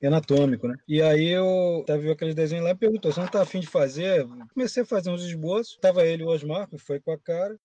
[0.00, 0.76] e, anatômico, né?
[0.88, 3.66] E aí eu tava vendo aqueles desenhos lá e perguntou, você não tá afim de
[3.66, 4.26] fazer?
[4.52, 7.58] Comecei a fazer uns esboços, tava ele e o Osmar, que foi com a cara.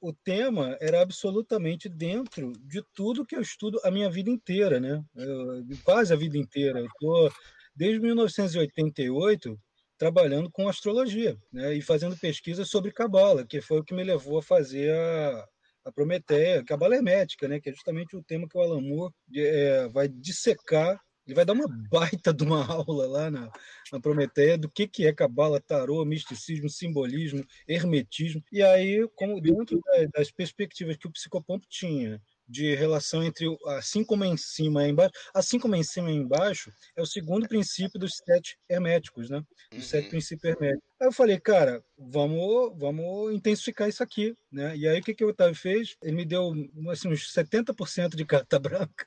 [0.00, 5.02] O tema era absolutamente dentro de tudo que eu estudo a minha vida inteira, né?
[5.14, 6.80] Eu, quase a vida inteira.
[6.80, 7.32] Eu tô
[7.74, 9.58] desde 1988
[9.98, 14.38] trabalhando com astrologia né, e fazendo pesquisas sobre cabala, que foi o que me levou
[14.38, 15.46] a fazer a,
[15.86, 19.88] a Prometeia, cabala hermética, né, que é justamente o tema que o Alan Moore é,
[19.88, 23.50] vai dissecar ele vai dar uma baita de uma aula lá na,
[23.92, 28.42] na Prometeia do que, que é cabala, tarô, misticismo, simbolismo, hermetismo.
[28.52, 29.80] E aí, como dentro
[30.14, 34.90] das perspectivas que o psicopompo tinha de relação entre assim como é em cima e
[34.90, 39.28] embaixo, assim como é em cima e embaixo, é o segundo princípio dos sete herméticos,
[39.28, 39.42] né?
[39.70, 39.88] Dos uhum.
[39.88, 40.88] sete princípios herméticos.
[41.00, 44.76] Aí eu falei, cara, vamos, vamos intensificar isso aqui, né?
[44.76, 45.96] E aí o que, que o Otávio fez?
[46.02, 46.52] Ele me deu
[46.90, 49.06] assim, uns 70% de carta branca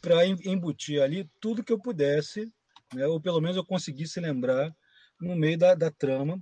[0.00, 2.50] para embutir ali tudo que eu pudesse,
[2.94, 3.06] né?
[3.06, 4.74] ou pelo menos eu conseguisse lembrar
[5.20, 6.40] no meio da, da trama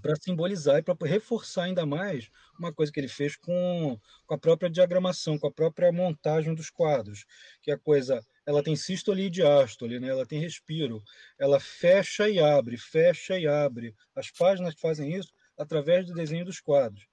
[0.00, 4.38] para simbolizar e para reforçar ainda mais uma coisa que ele fez com, com a
[4.38, 7.24] própria diagramação, com a própria montagem dos quadros,
[7.62, 10.08] que a coisa ela tem sístole e diástole, né?
[10.08, 11.02] ela tem respiro,
[11.38, 13.94] ela fecha e abre, fecha e abre.
[14.14, 17.06] As páginas fazem isso através do desenho dos quadros,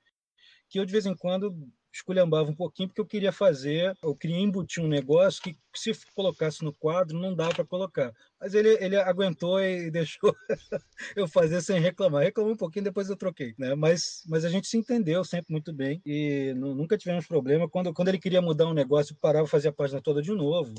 [0.69, 1.55] que eu de vez em quando
[1.93, 6.63] esculhambava um pouquinho porque eu queria fazer, eu queria embutir um negócio que se colocasse
[6.63, 8.11] no quadro não dá para colocar.
[8.39, 10.35] Mas ele, ele aguentou e deixou
[11.15, 12.23] eu fazer sem reclamar.
[12.23, 13.53] Reclamou um pouquinho, depois eu troquei.
[13.57, 13.75] Né?
[13.75, 17.69] Mas, mas a gente se entendeu sempre muito bem e nunca tivemos problema.
[17.69, 20.73] Quando, quando ele queria mudar um negócio, parava fazer a página toda de novo.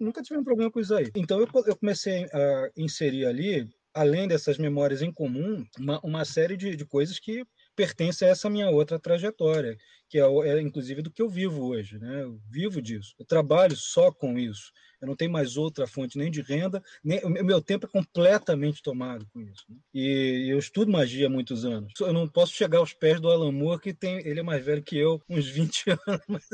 [0.00, 1.10] Nunca tivemos problema com isso aí.
[1.14, 6.56] Então eu, eu comecei a inserir ali além dessas memórias em comum, uma, uma série
[6.56, 7.44] de, de coisas que
[7.78, 11.96] pertence a essa minha outra trajetória, que é, é, inclusive do que eu vivo hoje,
[11.96, 12.24] né?
[12.24, 13.14] Eu vivo disso.
[13.16, 14.72] Eu trabalho só com isso.
[15.00, 18.82] Eu não tenho mais outra fonte nem de renda, nem o meu tempo é completamente
[18.82, 19.64] tomado com isso.
[19.68, 19.76] Né?
[19.94, 21.92] E eu estudo magia há muitos anos.
[22.00, 24.82] Eu não posso chegar aos pés do Alan Moore, que tem, ele é mais velho
[24.82, 26.24] que eu, uns 20 anos.
[26.26, 26.48] Mas,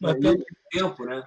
[0.00, 0.44] mas pelo...
[0.70, 1.22] tempo, né?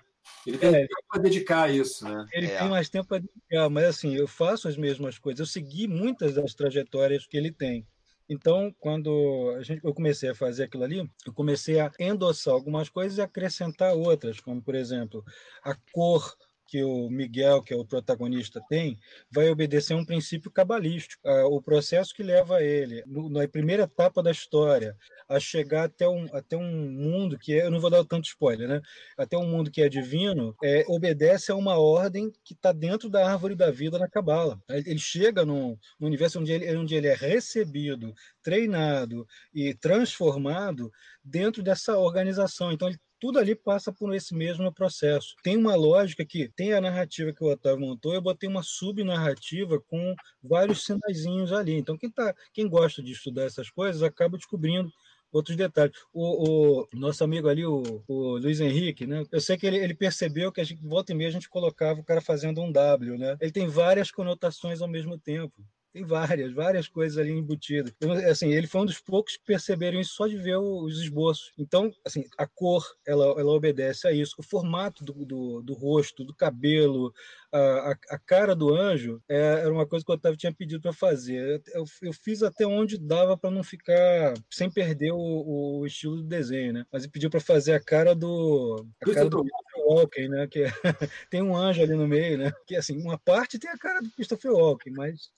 [0.48, 2.26] Ele tem é, tempo para dedicar a isso, né?
[2.34, 2.58] Ele é.
[2.58, 5.40] tem mais tempo para dedicar, mas assim, eu faço as mesmas coisas.
[5.40, 7.86] Eu segui muitas das trajetórias que ele tem.
[8.30, 12.88] Então, quando a gente, eu comecei a fazer aquilo ali, eu comecei a endossar algumas
[12.88, 15.24] coisas e acrescentar outras, como, por exemplo,
[15.64, 16.36] a cor
[16.70, 18.98] que o Miguel, que é o protagonista, tem,
[19.32, 21.22] vai obedecer um princípio cabalístico.
[21.50, 24.96] O processo que leva ele, na primeira etapa da história,
[25.30, 28.68] a chegar até um, até um mundo que é, eu não vou dar tanto spoiler,
[28.68, 28.82] né?
[29.16, 33.32] Até um mundo que é divino, é, obedece a uma ordem que está dentro da
[33.32, 34.60] árvore da vida na Cabala.
[34.70, 40.92] Ele chega num universo onde ele, onde ele é recebido, treinado e transformado
[41.24, 42.72] dentro dessa organização.
[42.72, 45.36] Então, ele tudo ali passa por esse mesmo processo.
[45.44, 49.80] Tem uma lógica que tem a narrativa que o Otávio montou, eu botei uma subnarrativa
[49.80, 51.74] com vários sinaizinhos ali.
[51.74, 54.92] Então, quem, tá, quem gosta de estudar essas coisas acaba descobrindo
[55.32, 55.96] outros detalhes.
[56.14, 59.24] O, o, nosso amigo ali, o, o, Luiz Henrique, né?
[59.32, 62.00] Eu sei que ele, ele, percebeu que a gente, volta e meia, a gente colocava
[62.00, 63.38] o cara fazendo um W, né?
[63.40, 65.64] Ele tem várias conotações ao mesmo tempo.
[65.92, 67.92] Tem várias, várias coisas ali embutidas.
[67.98, 71.52] Então, assim, ele foi um dos poucos que perceberam isso só de ver os esboços.
[71.58, 74.36] Então, assim, a cor, ela, ela obedece a isso.
[74.38, 77.12] O formato do, do, do rosto, do cabelo,
[77.52, 80.94] a, a, cara do anjo é, era uma coisa que o Otávio tinha pedido para
[80.94, 81.62] fazer.
[81.74, 86.24] Eu, eu, fiz até onde dava para não ficar sem perder o, o, estilo do
[86.24, 86.86] desenho, né?
[86.92, 89.44] Mas ele pediu para fazer a cara do a cara do
[89.88, 90.48] Walken, né?
[90.48, 90.72] Que é,
[91.30, 92.52] tem um anjo ali no meio, né?
[92.68, 95.32] Que assim, uma parte tem a cara do Christopher Walken, mas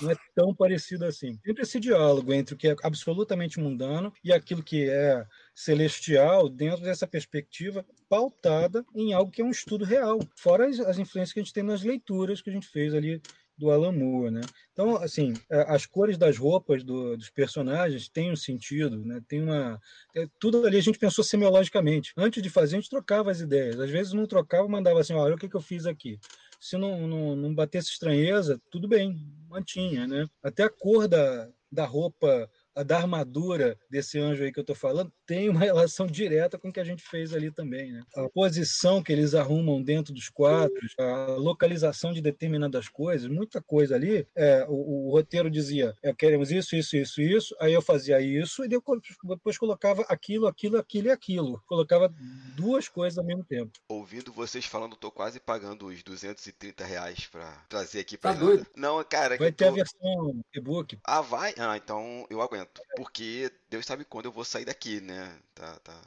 [0.00, 1.38] não é tão parecido assim.
[1.44, 6.82] Sempre esse diálogo entre o que é absolutamente mundano e aquilo que é celestial dentro
[6.82, 11.40] dessa perspectiva pautada em algo que é um estudo real, fora as, as influências que
[11.40, 13.20] a gente tem nas leituras que a gente fez ali
[13.56, 14.40] do Alan Moore, né?
[14.72, 15.34] Então, assim,
[15.68, 19.20] as cores das roupas do, dos personagens têm um sentido, né?
[19.28, 19.78] Tem uma
[20.16, 22.12] é, tudo ali a gente pensou semiologicamente.
[22.16, 23.78] Antes de fazer, a gente trocava as ideias.
[23.78, 26.18] Às vezes não trocava, mandava assim, olha o que, que eu fiz aqui
[26.62, 30.28] se não, não, não batesse estranheza, tudo bem, mantinha, né?
[30.40, 34.76] Até a cor da, da roupa a da armadura desse anjo aí que eu estou
[34.76, 37.92] falando tem uma relação direta com o que a gente fez ali também.
[37.92, 38.02] Né?
[38.16, 43.94] A posição que eles arrumam dentro dos quadros, a localização de determinadas coisas, muita coisa
[43.94, 44.26] ali.
[44.36, 47.56] É, o, o, roteiro dizia: é, queremos isso, isso, isso, isso.
[47.60, 51.62] Aí eu fazia isso e depois colocava aquilo, aquilo, aquilo e aquilo.
[51.66, 52.12] Colocava
[52.56, 53.72] duas coisas ao mesmo tempo.
[53.88, 58.34] Ouvindo vocês falando, estou quase pagando os 230 reais para trazer aqui para.
[58.34, 58.66] Tá doido?
[58.76, 59.36] Não, cara.
[59.36, 59.70] Vai ter tô...
[59.70, 60.98] a versão e-book.
[61.04, 61.54] Ah, vai?
[61.58, 62.61] Ah, então eu aguento
[62.96, 65.38] porque Deus sabe quando eu vou sair daqui, né?
[65.54, 66.00] Tá, tá.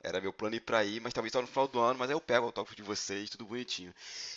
[0.00, 2.14] Era meu plano ir pra aí, mas talvez só no final do ano, mas aí
[2.14, 3.92] eu pego o autógrafo de vocês, tudo bonitinho.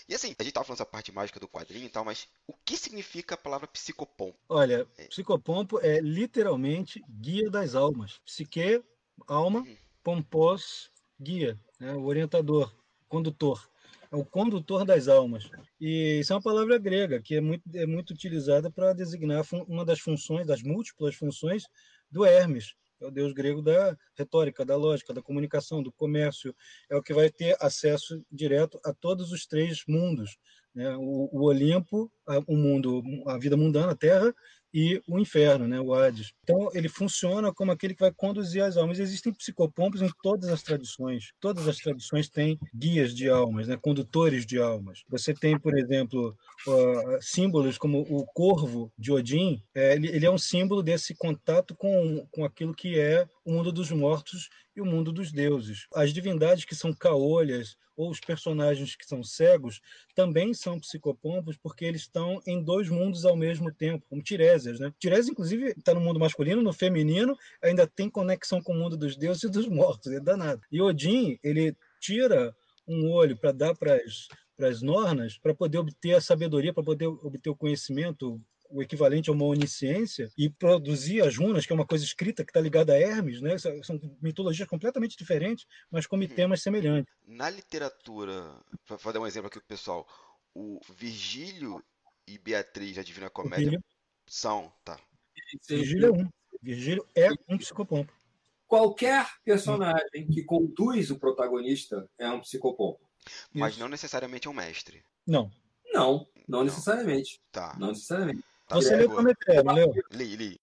[0.07, 2.53] E assim, a gente tava falando essa parte mágica do quadrinho e tal, mas o
[2.65, 4.35] que significa a palavra psicopompo?
[4.49, 5.05] Olha, é.
[5.05, 8.19] psicopompo é literalmente guia das almas.
[8.25, 8.83] Psique,
[9.27, 9.77] alma, uhum.
[10.03, 10.89] pompos,
[11.21, 11.93] guia, né?
[11.93, 12.73] o orientador,
[13.07, 13.69] condutor
[14.11, 15.49] é o condutor das almas.
[15.79, 19.85] E isso é uma palavra grega que é muito, é muito utilizada para designar uma
[19.85, 21.63] das funções, das múltiplas funções
[22.11, 26.53] do Hermes, é o deus grego da retórica, da lógica, da comunicação, do comércio,
[26.89, 30.37] é o que vai ter acesso direto a todos os três mundos,
[30.75, 30.95] né?
[30.97, 32.11] o, o Olimpo,
[32.45, 34.33] o mundo, a vida mundana, a Terra,
[34.73, 36.33] e o inferno, né, o Hades.
[36.43, 38.99] Então, ele funciona como aquele que vai conduzir as almas.
[38.99, 41.31] Existem psicopompos em todas as tradições.
[41.39, 45.03] Todas as tradições têm guias de almas, né, condutores de almas.
[45.09, 46.35] Você tem, por exemplo,
[46.67, 49.61] uh, símbolos como o corvo de Odin.
[49.73, 53.71] É, ele, ele, é um símbolo desse contato com, com aquilo que é o mundo
[53.71, 55.87] dos mortos e o mundo dos deuses.
[55.93, 59.81] As divindades que são caolhas ou os personagens que são cegos
[60.15, 64.79] também são psicopompos porque eles estão em dois mundos ao mesmo tempo, como Tiresias.
[64.79, 64.93] Né?
[64.97, 69.17] Tiresias, inclusive, está no mundo masculino, no feminino, ainda tem conexão com o mundo dos
[69.17, 70.61] deuses e dos mortos, é danado.
[70.71, 72.55] E Odin, ele tira
[72.87, 73.99] um olho para dar para
[74.59, 79.33] as nornas, para poder obter a sabedoria, para poder obter o conhecimento, o equivalente a
[79.33, 82.99] uma onisciência e produzir as runas, que é uma coisa escrita que está ligada a
[82.99, 83.57] Hermes, né?
[83.57, 86.27] São mitologias completamente diferentes, mas com uhum.
[86.27, 87.13] temas semelhantes.
[87.25, 88.55] Na literatura,
[88.85, 90.07] para dar um exemplo aqui para o pessoal,
[90.53, 91.83] o Virgílio
[92.27, 93.83] e Beatriz da Divina Comédia Virgílio.
[94.27, 94.99] são, tá?
[95.67, 96.29] Virgílio é um.
[96.61, 98.13] Virgílio é um psicopompo.
[98.67, 102.99] Qualquer personagem que conduz o protagonista é um psicopompo.
[103.51, 103.79] Mas Isso.
[103.79, 105.03] não necessariamente é um mestre.
[105.25, 105.49] Não.
[105.91, 106.63] Não, não, não.
[106.65, 107.41] necessariamente.
[107.51, 107.75] Tá.
[107.79, 108.43] Não necessariamente.
[108.69, 109.91] Tá Você leu Prometeu, não leu?
[110.11, 110.59] Li, li.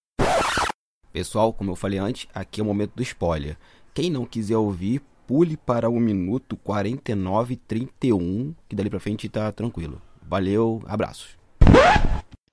[1.11, 3.57] Pessoal, como eu falei antes, aqui é o momento do spoiler.
[3.93, 10.01] Quem não quiser ouvir, pule para o minuto 49:31, que dali para frente tá tranquilo.
[10.21, 11.37] Valeu, abraços.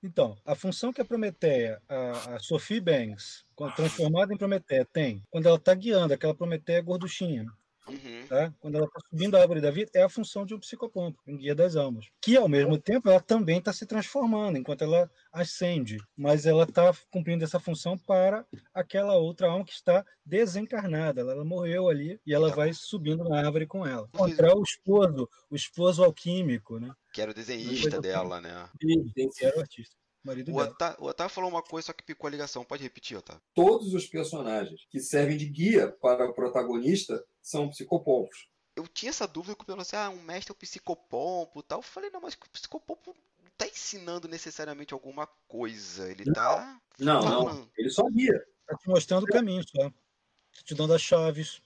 [0.03, 3.45] Então, a função que a Prometeia, a, a Sophie Banks,
[3.77, 7.45] transformada em Prometeia, tem, quando ela está guiando aquela Prometeia gorduchinha,
[7.87, 8.27] uhum.
[8.27, 8.53] tá?
[8.59, 11.37] Quando ela está subindo a árvore da vida, é a função de um psicopompo, um
[11.37, 12.05] guia das almas.
[12.21, 15.97] Que, ao mesmo tempo, ela também está se transformando enquanto ela ascende.
[16.17, 21.21] Mas ela está cumprindo essa função para aquela outra alma que está desencarnada.
[21.21, 24.07] Ela, ela morreu ali e ela vai subindo na árvore com ela.
[24.13, 26.93] Encontrar o esposo, o esposo alquímico, né?
[27.13, 28.69] Que era o desenhista dela, né?
[28.79, 29.95] Que era o artista.
[30.25, 32.65] Marido O o Otávio falou uma coisa, só que picou a ligação.
[32.65, 33.41] Pode repetir, Otávio?
[33.53, 38.47] Todos os personagens que servem de guia para o protagonista são psicopompos.
[38.75, 41.79] Eu tinha essa dúvida quando eu assim, ah, um mestre é um psicopompo e tal.
[41.79, 46.09] Eu falei, não, mas o psicopompo não tá ensinando necessariamente alguma coisa.
[46.11, 46.77] Ele tá.
[46.99, 47.59] Não, falando.
[47.59, 47.69] não.
[47.77, 48.33] Ele só guia.
[48.67, 49.89] Tá te mostrando o caminho só.
[49.89, 51.61] Tá te dando as chaves.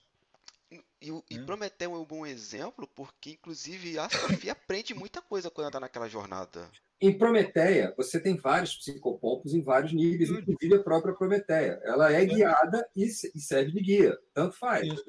[1.00, 1.42] E, o- e É.
[1.42, 5.80] Prometeu é um bom exemplo, porque inclusive a Sofia aprende muita coisa quando ela tá
[5.80, 6.70] naquela jornada.
[7.02, 11.80] Em Prometeia, você tem vários psicopompos em vários níveis, inclusive a própria Prometeia.
[11.82, 14.18] Ela é guiada e se- serve de guia.
[14.34, 14.86] Tanto faz.
[14.86, 15.04] Isso.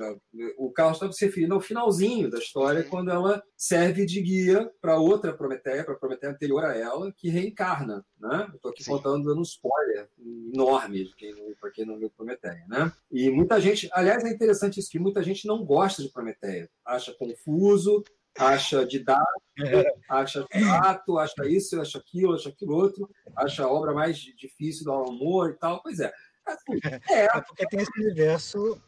[0.58, 2.90] O Carlos estava se referindo ao finalzinho da história, Sim.
[2.90, 7.28] quando ela serve de guia para outra Prometeia, para a Prometeia anterior a ela, que
[7.30, 8.06] reencarna.
[8.18, 8.50] Né?
[8.56, 8.92] Estou aqui Sim.
[8.92, 10.08] contando, dando um spoiler
[10.54, 11.10] enorme
[11.60, 12.64] para quem não viu Prometeia.
[12.70, 12.90] Né?
[13.12, 16.70] E muita gente, aliás, é interessante isso, que muita gente não gosta de Prometeia.
[16.86, 18.02] Acha confuso,
[18.42, 19.26] acha didático,
[20.10, 25.12] acha chato, acha isso, acha aquilo, acha aquilo outro, acha a obra mais difícil do
[25.12, 25.82] Moore e tal.
[25.82, 26.12] Pois é.
[26.46, 26.80] Assim,
[27.10, 28.82] é, É porque tem esse universo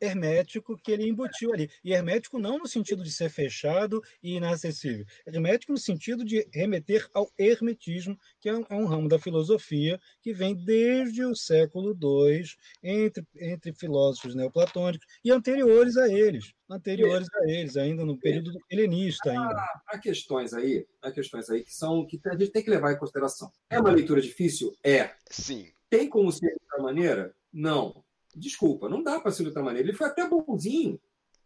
[0.00, 1.70] hermético que ele embutiu ali.
[1.84, 5.04] E hermético não no sentido de ser fechado e inacessível.
[5.26, 10.00] Hermético no sentido de remeter ao hermetismo, que é um, é um ramo da filosofia
[10.20, 12.44] que vem desde o século II,
[12.82, 16.52] entre, entre filósofos neoplatônicos e anteriores a eles.
[16.70, 19.64] Anteriores a eles, ainda no período helenista ainda.
[19.86, 22.98] há questões aí, há questões aí que são que a gente tem que levar em
[22.98, 23.50] consideração.
[23.70, 24.74] É uma leitura difícil?
[24.84, 25.10] É.
[25.30, 25.72] Sim.
[25.88, 27.34] Tem como ser de outra maneira?
[27.52, 28.04] Não.
[28.38, 29.88] Desculpa, não dá para ser de outra maneira.
[29.88, 31.00] Ele foi até bonzinho.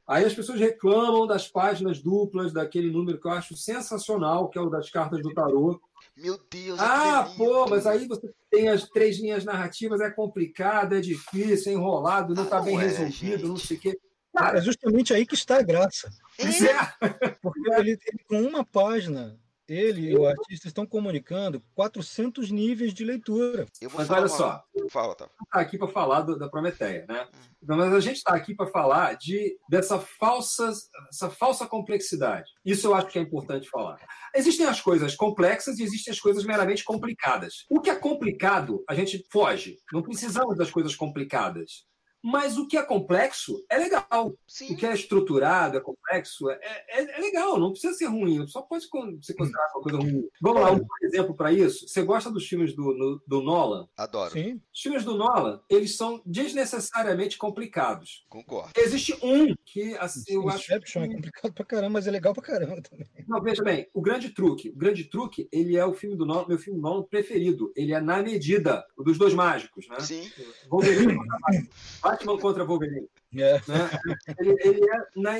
[0.07, 4.61] Aí as pessoas reclamam das páginas duplas daquele número que eu acho sensacional, que é
[4.61, 5.81] o das cartas do tarô.
[6.17, 10.95] Meu Deus, Ah, é pô, mas aí você tem as três linhas narrativas, é complicado,
[10.95, 13.67] é difícil, é enrolado, não está bem não é, resolvido, não gente.
[13.69, 13.99] sei o quê.
[14.35, 16.11] Cara, É justamente aí que está a graça.
[16.39, 17.29] é.
[17.41, 19.39] Porque ele, ele, com uma página,
[19.73, 23.67] ele e o artista estão comunicando 400 níveis de leitura.
[23.95, 25.29] Mas olha uma- só, Fala, tá.
[25.45, 27.27] está aqui para falar do- da Prometeia, né?
[27.65, 30.73] Mas a gente está aqui para falar de dessa falsa,
[31.09, 32.51] essa falsa complexidade.
[32.65, 33.99] Isso eu acho que é importante falar.
[34.35, 37.65] Existem as coisas complexas e existem as coisas meramente complicadas.
[37.71, 39.77] O que é complicado, a gente foge.
[39.93, 41.85] Não precisamos das coisas complicadas.
[42.23, 44.35] Mas o que é complexo é legal.
[44.47, 44.73] Sim.
[44.73, 46.59] O que é estruturado, é complexo, é,
[46.89, 50.29] é- é legal, não precisa ser ruim, só pode con- ser considerado uma coisa ruim.
[50.41, 51.89] Vamos lá, um exemplo para isso.
[51.89, 53.89] Você gosta dos filmes do, no- do Nolan?
[53.97, 54.31] Adoro.
[54.33, 58.25] Sim, Os filmes do Nolan, eles são desnecessariamente complicados.
[58.29, 58.73] Concordo.
[58.77, 60.63] Existe um que, assim, eu acho.
[60.73, 63.07] Inception é complicado pra caramba, mas é legal pra caramba também.
[63.27, 64.69] Não, veja bem, o Grande Truque.
[64.71, 67.73] O Grande Truque, ele é o filme do Nolan, meu filme do Nolan preferido.
[67.75, 69.99] Ele é na medida, o dos dois mágicos, né?
[70.01, 70.31] Sim.
[70.71, 72.39] Wolverine contra Batman.
[72.39, 73.09] Contra Wolverine.
[73.35, 73.55] É.
[73.55, 73.91] né?
[74.39, 75.33] Ele, ele é na,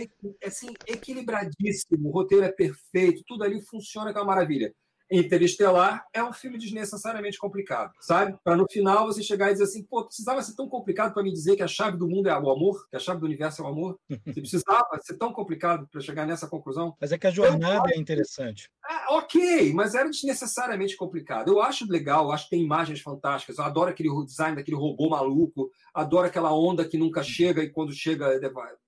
[0.45, 4.73] assim, equilibradíssimo, o roteiro é perfeito, tudo ali funciona com uma maravilha.
[5.13, 8.35] Interestelar é um filme desnecessariamente complicado, sabe?
[8.43, 11.31] Para no final você chegar e dizer assim, pô, precisava ser tão complicado para me
[11.31, 13.65] dizer que a chave do mundo é o amor, que a chave do universo é
[13.65, 13.99] o amor.
[14.27, 16.97] Você precisava ser tão complicado para chegar nessa conclusão?
[16.99, 18.71] Mas é que a jornada é interessante.
[18.85, 21.49] Ah, ok, mas era desnecessariamente complicado.
[21.49, 23.59] Eu acho legal, eu acho que tem imagens fantásticas.
[23.59, 27.93] Eu adoro aquele design daquele robô maluco, adoro aquela onda que nunca chega e quando
[27.93, 28.39] chega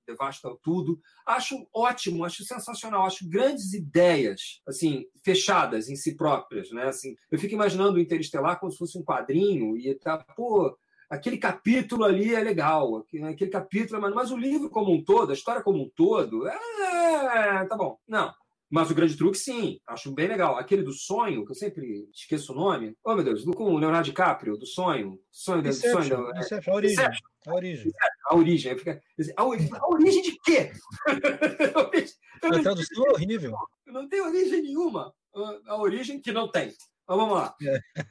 [0.07, 0.98] deva- devasta tudo.
[1.26, 6.84] Acho ótimo, acho sensacional, acho grandes ideias, assim, fechadas em si próprias, né?
[6.84, 10.76] Assim, eu fico imaginando o Interestelar como se fosse um quadrinho e tá, pô,
[11.11, 15.02] aquele capítulo ali é legal, aquele aquele capítulo, é mas, mas o livro como um
[15.02, 17.98] todo, a história como um todo, é, tá bom.
[18.09, 18.32] Não,
[18.70, 20.57] mas o grande truque, sim, acho bem legal.
[20.59, 22.96] Aquele do sonho, que eu sempre esqueço o nome.
[23.05, 25.18] Oh, meu Deus, com o Leonardo DiCaprio, do sonho.
[25.30, 26.96] Sonho, da- sonho Inception, da- Inception, a origem.
[26.98, 27.28] Inception.
[27.47, 27.92] A origem.
[28.30, 28.72] a origem.
[29.36, 30.72] A, ori- a origem de quê?
[31.74, 31.80] A
[32.49, 33.55] origem- tradução é horrível.
[33.86, 35.14] não tem origem nenhuma.
[35.66, 36.72] A origem que não tem.
[37.07, 37.55] Mas vamos lá.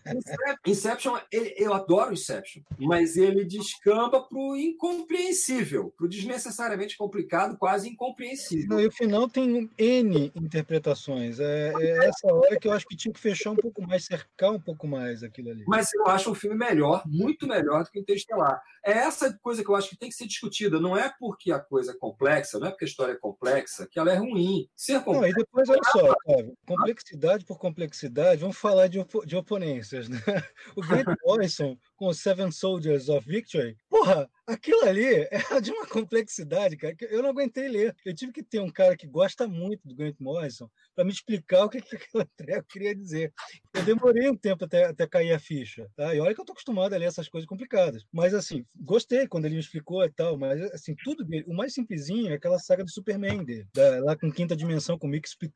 [0.08, 7.58] Incep- Inception, eu adoro Inception, mas ele descamba para o incompreensível, para o desnecessariamente complicado,
[7.58, 8.68] quase incompreensível.
[8.70, 11.39] Não, e o final tem N interpretações.
[11.39, 14.52] É, é essa hora que eu acho que tinha que fechar um pouco mais, cercar
[14.52, 15.64] um pouco mais aquilo ali.
[15.68, 18.62] Mas eu acho um filme melhor, muito melhor do que Interestelar.
[18.86, 20.80] É essa coisa que eu acho que tem que ser discutida.
[20.80, 23.98] Não é porque a coisa é complexa, não é porque a história é complexa, que
[23.98, 24.68] ela é ruim.
[24.76, 25.39] Ser Não, complexa.
[25.39, 30.10] e depois, olha só, Otávio, complexidade por complexidade, vamos falar falar de, op de oponências,
[30.10, 30.18] né?
[30.76, 35.30] O Grant Morrison com Seven Soldiers of Victory, porra, aquilo ali é
[35.62, 37.96] de uma complexidade, cara, que eu não aguentei ler.
[38.06, 41.66] Eu tive que ter um cara que gosta muito do Grant Morrison para me explicar
[41.66, 43.34] o que, que aquela treco queria dizer.
[43.74, 46.14] Eu demorei um tempo até, até cair a ficha, tá?
[46.14, 48.04] E olha que eu tô acostumado a ler essas coisas complicadas.
[48.12, 51.74] Mas, assim, gostei quando ele me explicou e tal, mas, assim, tudo dele, o mais
[51.74, 55.54] simplesinho é aquela saga do Superman dele, da, lá com quinta dimensão, com Nick Spitz...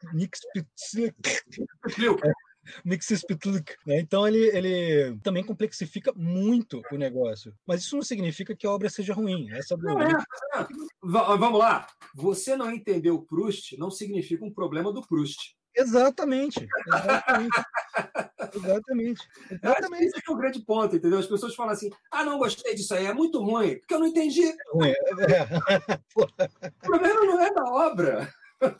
[2.83, 3.75] Mixespitlik.
[3.85, 3.99] Né?
[3.99, 7.53] Então ele, ele também complexifica muito o negócio.
[7.65, 9.49] Mas isso não significa que a obra seja ruim.
[9.51, 9.83] Essa do...
[9.83, 10.67] não é, é.
[11.01, 11.87] Vamos lá.
[12.15, 15.55] Você não entendeu o Proust não significa um problema do Proust.
[15.75, 16.67] Exatamente.
[16.87, 17.61] Exatamente.
[18.55, 19.27] Exatamente.
[19.51, 20.05] Exatamente.
[20.05, 21.19] Esse é o grande ponto, entendeu?
[21.19, 24.07] As pessoas falam assim: ah, não gostei disso aí, é muito ruim, porque eu não
[24.07, 24.43] entendi.
[24.43, 24.89] É ruim.
[24.89, 24.95] É.
[26.83, 28.33] o problema não é da obra.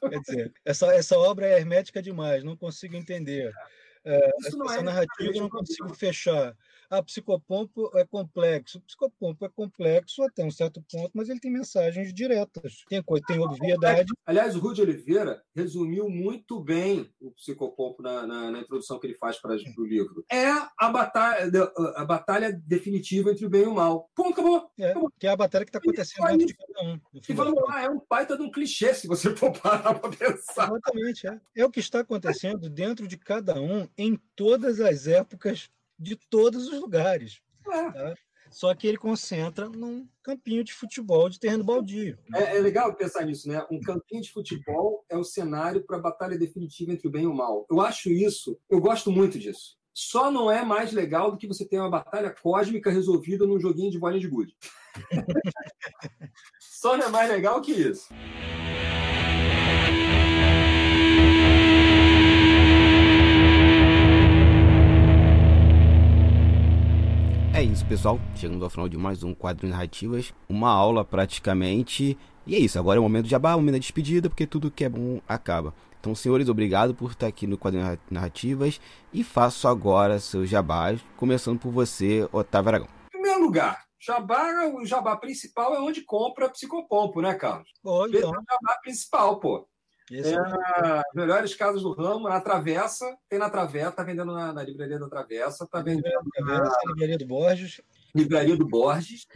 [0.10, 3.54] Quer dizer, essa, essa obra é hermética demais, não consigo entender.
[4.10, 6.56] É, essa é narrativa eu não consigo fechar.
[6.90, 8.78] Ah, psicopompo é complexo.
[8.78, 12.86] O psicopompo é complexo até um certo ponto, mas ele tem mensagens diretas.
[12.88, 14.14] Tem, tem obviedade.
[14.26, 19.16] Aliás, o Rudy Oliveira resumiu muito bem o psicopompo na, na, na introdução que ele
[19.16, 20.24] faz para o livro.
[20.32, 24.10] É a batalha, a batalha definitiva entre o bem e o mal.
[24.16, 24.72] Ponto, acabou.
[24.80, 25.12] É, acabou.
[25.20, 27.00] Que é a batalha que está acontecendo dentro de cada um.
[27.28, 30.70] E vamos lá, é um baita de um clichê, se você for parar para pensar.
[30.70, 31.40] Exatamente, é.
[31.56, 36.68] É o que está acontecendo dentro de cada um em todas as épocas de todos
[36.68, 37.42] os lugares.
[37.68, 37.92] É.
[37.92, 38.16] Tá?
[38.50, 42.18] Só que ele concentra num campinho de futebol de terreno baldio.
[42.34, 43.66] É, é, legal pensar nisso, né?
[43.70, 47.28] Um campinho de futebol é o cenário para a batalha definitiva entre o bem e
[47.28, 47.66] o mal.
[47.70, 49.78] Eu acho isso, eu gosto muito disso.
[49.94, 53.92] Só não é mais legal do que você ter uma batalha cósmica resolvida num joguinho
[53.92, 54.56] de bolinha de gude.
[56.60, 58.08] Só não é mais legal que isso.
[67.58, 68.20] É isso, pessoal.
[68.36, 72.16] Chegando ao final de mais um quadro narrativas, uma aula praticamente.
[72.46, 74.70] E é isso, agora é o momento de abar, o momento da despedida, porque tudo
[74.70, 75.74] que é bom acaba.
[76.00, 77.80] Então, senhores, obrigado por estar aqui no quadro
[78.12, 78.80] narrativas
[79.12, 82.88] e faço agora seus jabás, começando por você, Otávio Aragão.
[83.08, 87.68] Em primeiro lugar, jabá, o jabá principal é onde compra psicopompo, né, Carlos?
[88.14, 89.68] Esse é o jabá principal, pô.
[90.12, 94.54] Esse é, é melhores casas do ramo, na Travessa, tem na Travessa, tá vendendo na,
[94.54, 97.82] na livraria da Travessa, tá vendendo na, na livraria do Borges.
[98.16, 99.28] Livraria do Borges.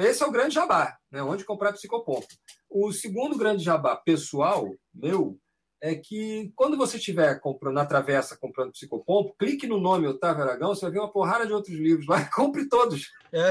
[0.00, 1.20] Esse é o grande jabá, né?
[1.22, 2.28] Onde comprar psicopompo.
[2.68, 5.40] O segundo grande jabá pessoal, meu,
[5.84, 10.74] é que quando você estiver comprando na travessa, comprando psicopompo, clique no nome Otávio Aragão,
[10.74, 13.12] você vai ver uma porrada de outros livros lá, compre todos.
[13.30, 13.50] É.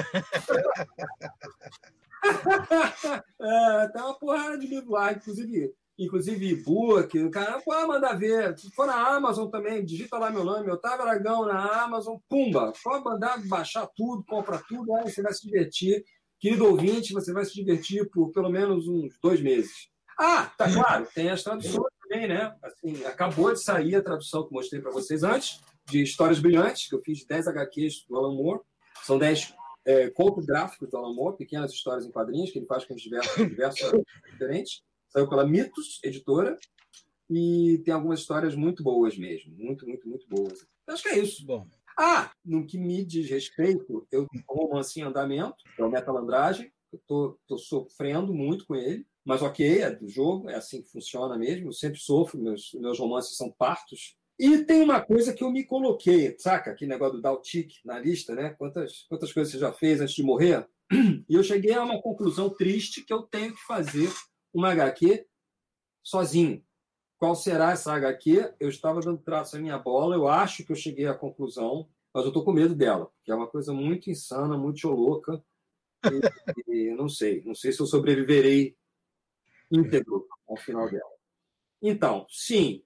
[3.40, 8.58] é, tem uma porrada de livros lá, inclusive inclusive e-book, o cara pode mandar ver.
[8.58, 13.04] Se for na Amazon também, digita lá meu nome, Otávio Aragão na Amazon, pumba, pode
[13.04, 16.04] mandar baixar tudo, compra tudo, aí você vai se divertir.
[16.40, 19.88] Querido ouvinte, você vai se divertir por pelo menos uns dois meses.
[20.18, 22.56] Ah, tá claro, tem as traduções também, né?
[22.62, 25.60] Assim, acabou de sair a tradução que mostrei para vocês antes,
[25.90, 28.62] de Histórias Brilhantes, que eu fiz 10 HQs do Alan Moore.
[29.04, 29.54] São 10
[29.86, 33.36] é, contos gráficos do Alan Moore, pequenas histórias em quadrinhos, que ele faz com diversos,
[33.50, 33.92] diversos
[34.32, 34.82] diferentes.
[35.10, 36.58] Saiu pela Mitos, editora,
[37.30, 39.54] e tem algumas histórias muito boas mesmo.
[39.56, 40.66] Muito, muito, muito boas.
[40.88, 41.46] Acho que é isso.
[41.46, 41.68] Bom.
[41.98, 45.92] Ah, no que me diz respeito, eu tenho um romance em andamento, que é o
[45.92, 46.72] Metalandragem.
[46.92, 49.06] Eu tô, tô sofrendo muito com ele.
[49.26, 51.70] Mas ok, é do jogo, é assim que funciona mesmo.
[51.70, 54.18] Eu sempre sofro, meus, meus romances são partos.
[54.38, 56.72] E tem uma coisa que eu me coloquei, saca?
[56.72, 58.50] Aquele negócio do Daltic na lista, né?
[58.50, 60.68] Quantas, quantas coisas você já fez antes de morrer?
[61.30, 64.12] E eu cheguei a uma conclusão triste que eu tenho que fazer
[64.54, 65.26] uma HQ
[66.04, 66.64] sozinho.
[67.18, 68.54] Qual será essa HQ?
[68.60, 72.24] Eu estava dando traço à minha bola, eu acho que eu cheguei à conclusão, mas
[72.24, 75.42] eu estou com medo dela, porque é uma coisa muito insana, muito louca.
[76.06, 76.12] E,
[76.68, 78.76] e não sei, não sei se eu sobreviverei
[79.74, 81.12] íntegro ao final dela.
[81.82, 82.84] Então, sim,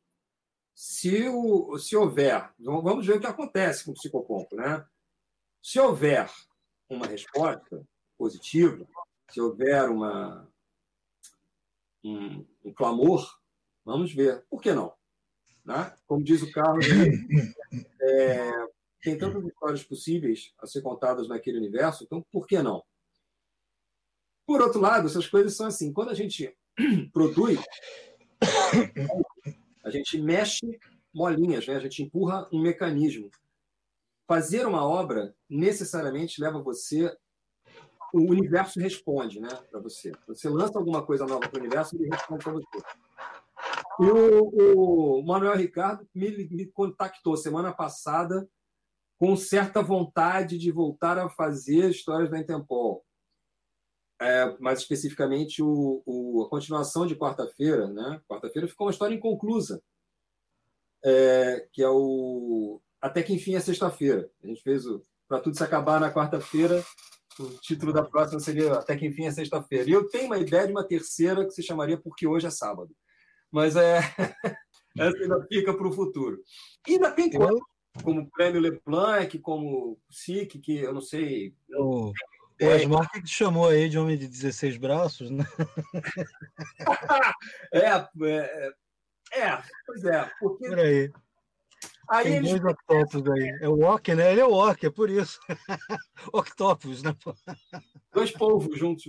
[0.73, 4.85] se, o, se houver, vamos ver o que acontece com o psicopompo, né?
[5.61, 6.31] Se houver
[6.89, 7.85] uma resposta
[8.17, 8.87] positiva,
[9.29, 10.47] se houver uma,
[12.03, 13.27] um, um clamor,
[13.83, 14.45] vamos ver.
[14.49, 14.93] Por que não?
[15.65, 15.95] Né?
[16.07, 16.85] Como diz o Carlos,
[18.01, 18.51] é,
[19.01, 22.83] tem tantas histórias possíveis a ser contadas naquele universo, então por que não?
[24.45, 26.57] Por outro lado, essas coisas são assim: quando a gente
[27.11, 27.59] produz,
[29.83, 30.79] a gente mexe
[31.13, 31.75] molinhas, né?
[31.75, 33.29] a gente empurra um mecanismo.
[34.27, 37.15] fazer uma obra necessariamente leva você
[38.13, 40.11] o universo responde, né, para você.
[40.27, 42.67] Você lança alguma coisa nova para o universo, ele responde para você.
[43.99, 48.47] E o, o Manuel Ricardo me, me, contactou semana passada
[49.17, 53.03] com certa vontade de voltar a fazer histórias da Intempol.
[54.19, 58.19] É, mais especificamente o, o, a continuação de quarta-feira, né?
[58.27, 59.81] Quarta-feira ficou uma história inconclusa,
[61.05, 64.29] é, que é o até que enfim é sexta-feira.
[64.43, 66.83] A gente fez o para tudo se acabar na quarta-feira.
[67.39, 69.87] O título da próxima seria até que enfim é sexta-feira.
[69.87, 72.95] E eu tenho uma ideia de uma terceira que se chamaria porque hoje é sábado.
[73.51, 73.97] Mas é
[74.97, 76.41] essa ainda fica para o futuro.
[76.87, 77.59] E ainda tem coisa
[78.03, 81.53] como Prêmio Leblanc, como SIC, que eu não sei.
[82.61, 85.45] O Osmar que te chamou aí de homem de 16 braços, né?
[87.73, 88.73] é, é,
[89.33, 90.31] é, pois é.
[90.39, 90.67] Porque...
[90.67, 91.11] Por aí.
[92.23, 92.51] Tem eles...
[92.51, 93.57] dois octopus aí.
[93.61, 94.31] É o Orc, né?
[94.31, 95.39] Ele é o Orc, é por isso.
[96.31, 97.13] octopus, né?
[98.13, 99.05] Dois povos juntos.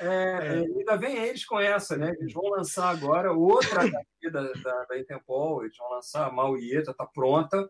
[0.00, 0.50] É, é.
[0.58, 2.14] Ainda vem eles com essa, né?
[2.20, 3.80] Eles vão lançar agora outra
[4.30, 7.68] da, da, da Interpol, eles vão lançar a Mauieta, tá pronta.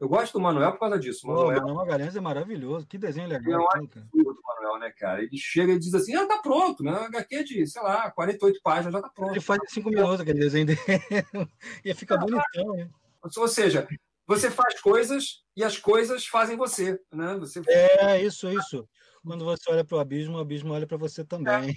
[0.00, 1.26] Eu gosto do Manuel por causa disso.
[1.26, 2.86] O Manuel, Manuel Magalhães é maravilhoso.
[2.86, 3.60] Que desenho legal.
[3.60, 5.22] É um absurdo do Manuel, né, cara?
[5.22, 6.92] Ele chega e diz assim: ah, tá pronto, né?
[6.92, 9.32] HQ de, sei lá, 48 páginas, já tá pronto.
[9.32, 10.78] Ele faz cinco minutos aquele desenho dele.
[11.84, 12.88] e fica ah, bonitão, né?
[13.36, 13.88] Ou seja,
[14.24, 17.36] você faz coisas e as coisas fazem você, né?
[17.40, 17.60] Você...
[17.66, 18.88] É, isso, isso.
[19.26, 21.70] Quando você olha para o abismo, o abismo olha para você também.
[21.70, 21.74] É.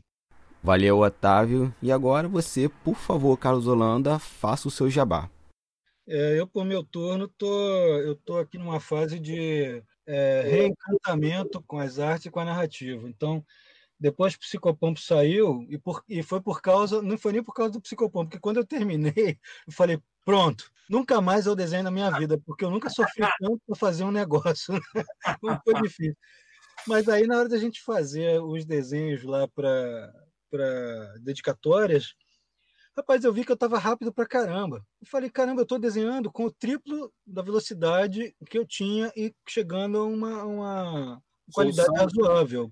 [0.63, 1.73] Valeu, Otávio.
[1.81, 5.27] E agora você, por favor, Carlos Holanda, faça o seu jabá.
[6.13, 7.47] É, eu, por meu turno, tô,
[7.99, 13.07] eu estou aqui numa fase de é, reencantamento com as artes e com a narrativa.
[13.07, 13.45] Então,
[13.97, 17.53] depois que o Psicopompo saiu, e, por, e foi por causa, não foi nem por
[17.53, 21.91] causa do Psicopompo, porque quando eu terminei, eu falei, pronto, nunca mais eu desenho na
[21.91, 24.73] minha vida, porque eu nunca sofri tanto para fazer um negócio.
[25.41, 26.17] não foi difícil.
[26.85, 30.11] Mas aí, na hora da gente fazer os desenhos lá para
[31.21, 32.15] dedicatórias,
[32.95, 34.85] Rapaz, eu vi que eu estava rápido pra caramba.
[35.01, 39.33] Eu falei, caramba, eu estou desenhando com o triplo da velocidade que eu tinha e
[39.47, 41.23] chegando a uma, uma
[41.53, 42.71] qualidade razoável.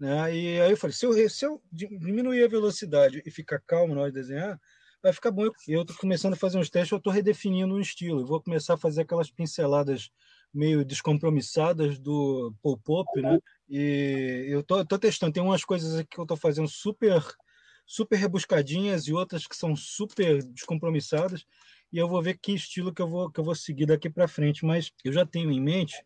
[0.00, 0.34] Né?
[0.34, 4.02] E aí eu falei, se eu, se eu diminuir a velocidade e ficar calmo na
[4.02, 4.58] hora de desenhar,
[5.02, 5.50] vai ficar bom.
[5.66, 8.20] E eu estou começando a fazer uns testes, eu estou redefinindo o estilo.
[8.20, 10.10] Eu vou começar a fazer aquelas pinceladas
[10.52, 13.38] meio descompromissadas do Pop Pop, né?
[13.68, 15.32] E eu tô, tô testando.
[15.32, 17.22] Tem umas coisas aqui que eu estou fazendo super
[17.88, 21.46] super rebuscadinhas e outras que são super descompromissadas
[21.90, 24.28] e eu vou ver que estilo que eu vou que eu vou seguir daqui para
[24.28, 25.96] frente, mas eu já tenho em mente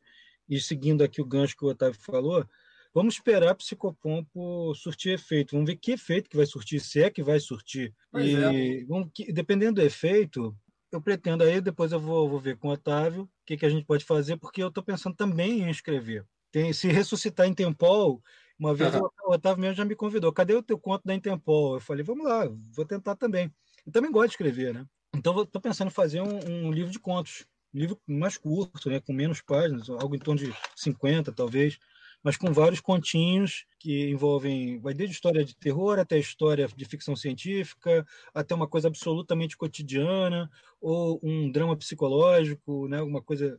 [0.48, 2.46] e seguindo aqui o gancho que o Otávio falou,
[2.94, 7.10] vamos esperar o psicopompo surtir efeito, vamos ver que efeito que vai surtir, se é
[7.10, 7.92] que vai surtir.
[8.12, 8.84] Pois e é.
[8.84, 10.56] vamos, dependendo do efeito,
[10.92, 13.68] eu pretendo aí, depois eu vou, vou ver com o Otávio o que, que a
[13.68, 16.24] gente pode fazer, porque eu estou pensando também em escrever.
[16.52, 18.22] Tem, se ressuscitar em Tempol,
[18.62, 19.09] uma vez uhum.
[19.24, 20.32] o Otávio mesmo já me convidou.
[20.32, 21.74] Cadê o teu conto da Intempol?
[21.74, 23.52] Eu falei, vamos lá, vou tentar também.
[23.84, 24.86] Eu também gosto de escrever, né?
[25.12, 27.44] Então, estou pensando em fazer um, um, livro de contos.
[27.74, 29.01] Um livro mais curto, né?
[29.01, 31.76] com menos páginas, algo em torno de 50, talvez.
[32.22, 37.16] Mas com vários continhos que envolvem, vai desde história de terror até história de ficção
[37.16, 40.48] científica, até uma coisa absolutamente cotidiana,
[40.80, 42.98] ou um drama psicológico, né?
[42.98, 43.59] alguma coisa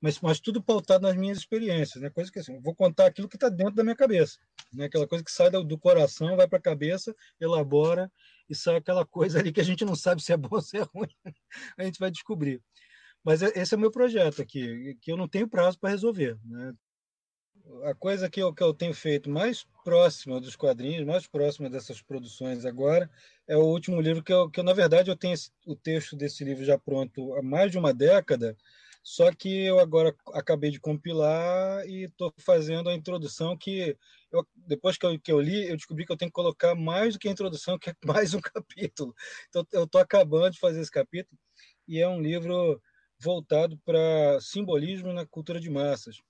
[0.00, 2.10] mas, mas tudo pautado nas minhas experiências, né?
[2.10, 4.38] Coisa que assim, vou contar aquilo que está dentro da minha cabeça,
[4.72, 4.84] né?
[4.84, 8.10] Aquela coisa que sai do, do coração, vai para a cabeça, elabora
[8.48, 10.78] e sai aquela coisa ali que a gente não sabe se é bom ou se
[10.78, 11.08] é ruim,
[11.76, 12.62] a gente vai descobrir.
[13.24, 16.72] Mas esse é o meu projeto aqui, que eu não tenho prazo para resolver, né?
[17.84, 22.00] A coisa que eu, que eu tenho feito mais próxima dos quadrinhos, mais próxima dessas
[22.00, 23.10] produções agora,
[23.46, 26.16] é o último livro que eu, que eu na verdade, eu tenho esse, o texto
[26.16, 28.56] desse livro já pronto há mais de uma década,
[29.02, 33.96] só que eu agora acabei de compilar e estou fazendo a introdução que
[34.30, 37.14] eu, depois que eu, que eu li, eu descobri que eu tenho que colocar mais
[37.14, 39.14] do que a introdução, que é mais um capítulo.
[39.48, 41.38] Então eu estou acabando de fazer esse capítulo
[41.86, 42.80] e é um livro
[43.18, 46.20] voltado para simbolismo na cultura de massas.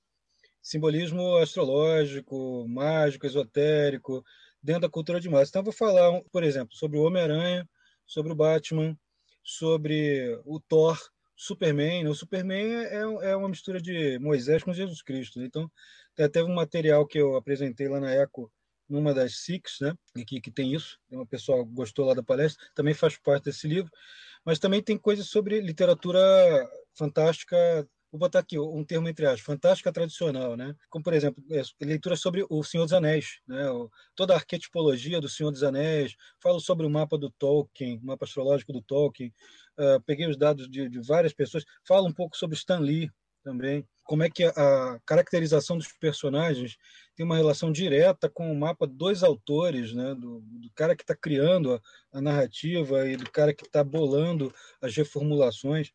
[0.63, 4.25] Simbolismo astrológico, mágico, esotérico,
[4.63, 5.49] dentro da cultura de massas.
[5.49, 7.69] Então eu vou falar, por exemplo, sobre o Homem-Aranha,
[8.07, 8.97] sobre o Batman,
[9.43, 10.99] sobre o Thor,
[11.39, 12.05] Superman.
[12.05, 12.11] Né?
[12.11, 15.39] O Superman é, é uma mistura de Moisés com Jesus Cristo.
[15.39, 15.47] Né?
[15.47, 15.71] Então,
[16.19, 18.53] até um material que eu apresentei lá na Eco,
[18.89, 19.95] numa das SICs, né?
[20.27, 20.99] que, que tem isso.
[21.09, 23.91] Uma pessoa gostou lá da palestra, também faz parte desse livro.
[24.45, 26.21] Mas também tem coisas sobre literatura
[26.95, 30.75] fantástica vou botar aqui um termo entre aspas, fantástica tradicional, né?
[30.89, 33.65] Como, por exemplo, é, leitura sobre o Senhor dos Anéis, né?
[34.15, 38.25] Toda a arquetipologia do Senhor dos Anéis, falo sobre o mapa do Tolkien, o mapa
[38.25, 39.33] astrológico do Tolkien,
[39.79, 43.11] uh, peguei os dados de, de, várias pessoas, falo um pouco sobre Stan Lee,
[43.49, 43.87] também.
[44.05, 46.77] Como é que a caracterização dos personagens
[47.15, 50.15] tem uma relação direta com o mapa dos autores, né?
[50.15, 51.81] do, do cara que está criando a,
[52.13, 54.53] a narrativa e do cara que está bolando
[54.83, 55.93] as reformulações.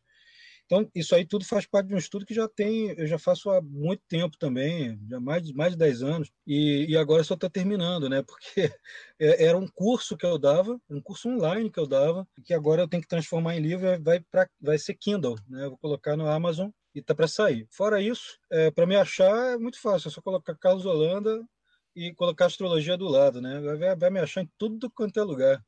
[0.66, 3.50] Então, isso aí tudo faz parte de um estudo que já tem, eu já faço
[3.50, 7.50] há muito tempo também, já mais, mais de 10 anos, e, e agora só está
[7.50, 8.22] terminando, né?
[8.22, 8.44] Porque
[9.20, 12.82] é, era um curso que eu dava, um curso online que eu dava, que agora
[12.82, 15.64] eu tenho que transformar em livro, vai, pra, vai ser Kindle, né?
[15.64, 17.66] Eu vou colocar no Amazon e tá para sair.
[17.70, 21.44] Fora isso, é, para me achar é muito fácil, é só colocar Carlos Holanda
[21.94, 23.60] e colocar astrologia do lado, né?
[23.60, 25.62] Vai, vai me achar em tudo quanto é lugar.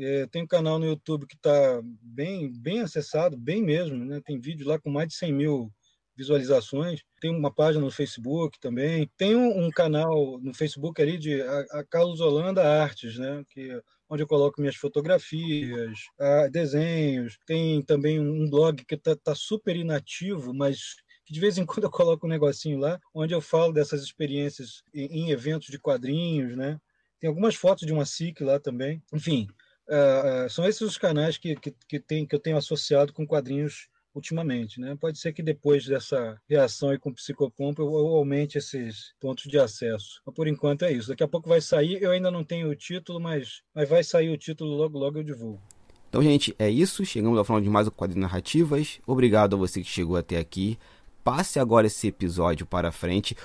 [0.00, 4.20] É, tem um canal no YouTube que está bem, bem acessado, bem mesmo, né?
[4.24, 5.72] Tem vídeo lá com mais de 100 mil
[6.16, 7.02] visualizações.
[7.20, 9.10] Tem uma página no Facebook também.
[9.16, 13.42] Tem um, um canal no Facebook ali de a, a, Carlos Holanda Artes, né?
[13.50, 17.38] Que onde eu coloco minhas fotografias, a, desenhos.
[17.46, 20.96] Tem também um blog que está tá super inativo, mas
[21.28, 25.24] de vez em quando eu coloco um negocinho lá, onde eu falo dessas experiências em,
[25.24, 26.80] em eventos de quadrinhos, né?
[27.20, 29.02] Tem algumas fotos de uma SIC lá também.
[29.12, 29.46] Enfim,
[29.90, 33.88] Uh, são esses os canais que, que, que, tem, que eu tenho associado com quadrinhos
[34.14, 34.80] ultimamente.
[34.80, 34.96] Né?
[35.00, 39.44] Pode ser que depois dessa reação aí com o Psicopompa eu, eu aumente esses pontos
[39.44, 40.20] de acesso.
[40.24, 41.08] Mas por enquanto é isso.
[41.08, 44.30] Daqui a pouco vai sair, eu ainda não tenho o título, mas, mas vai sair
[44.30, 45.60] o título logo, logo eu divulgo.
[46.08, 47.04] Então, gente, é isso.
[47.04, 49.00] Chegamos ao final de mais um quadrinho narrativas.
[49.06, 50.78] Obrigado a você que chegou até aqui.
[51.22, 53.36] Passe agora esse episódio para frente.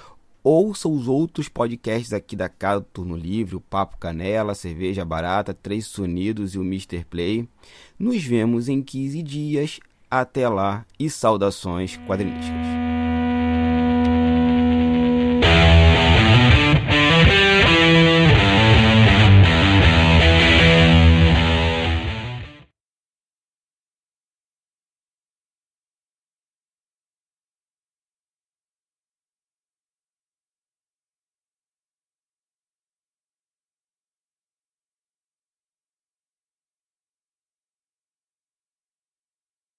[0.47, 5.55] Ouça os outros podcasts aqui da casa do Turno Livre, o Papo Canela, Cerveja Barata,
[5.55, 7.03] Três Sonidos e o Mr.
[7.03, 7.49] Play.
[7.97, 9.79] Nos vemos em 15 dias.
[10.07, 12.74] Até lá e saudações quadrinísticas.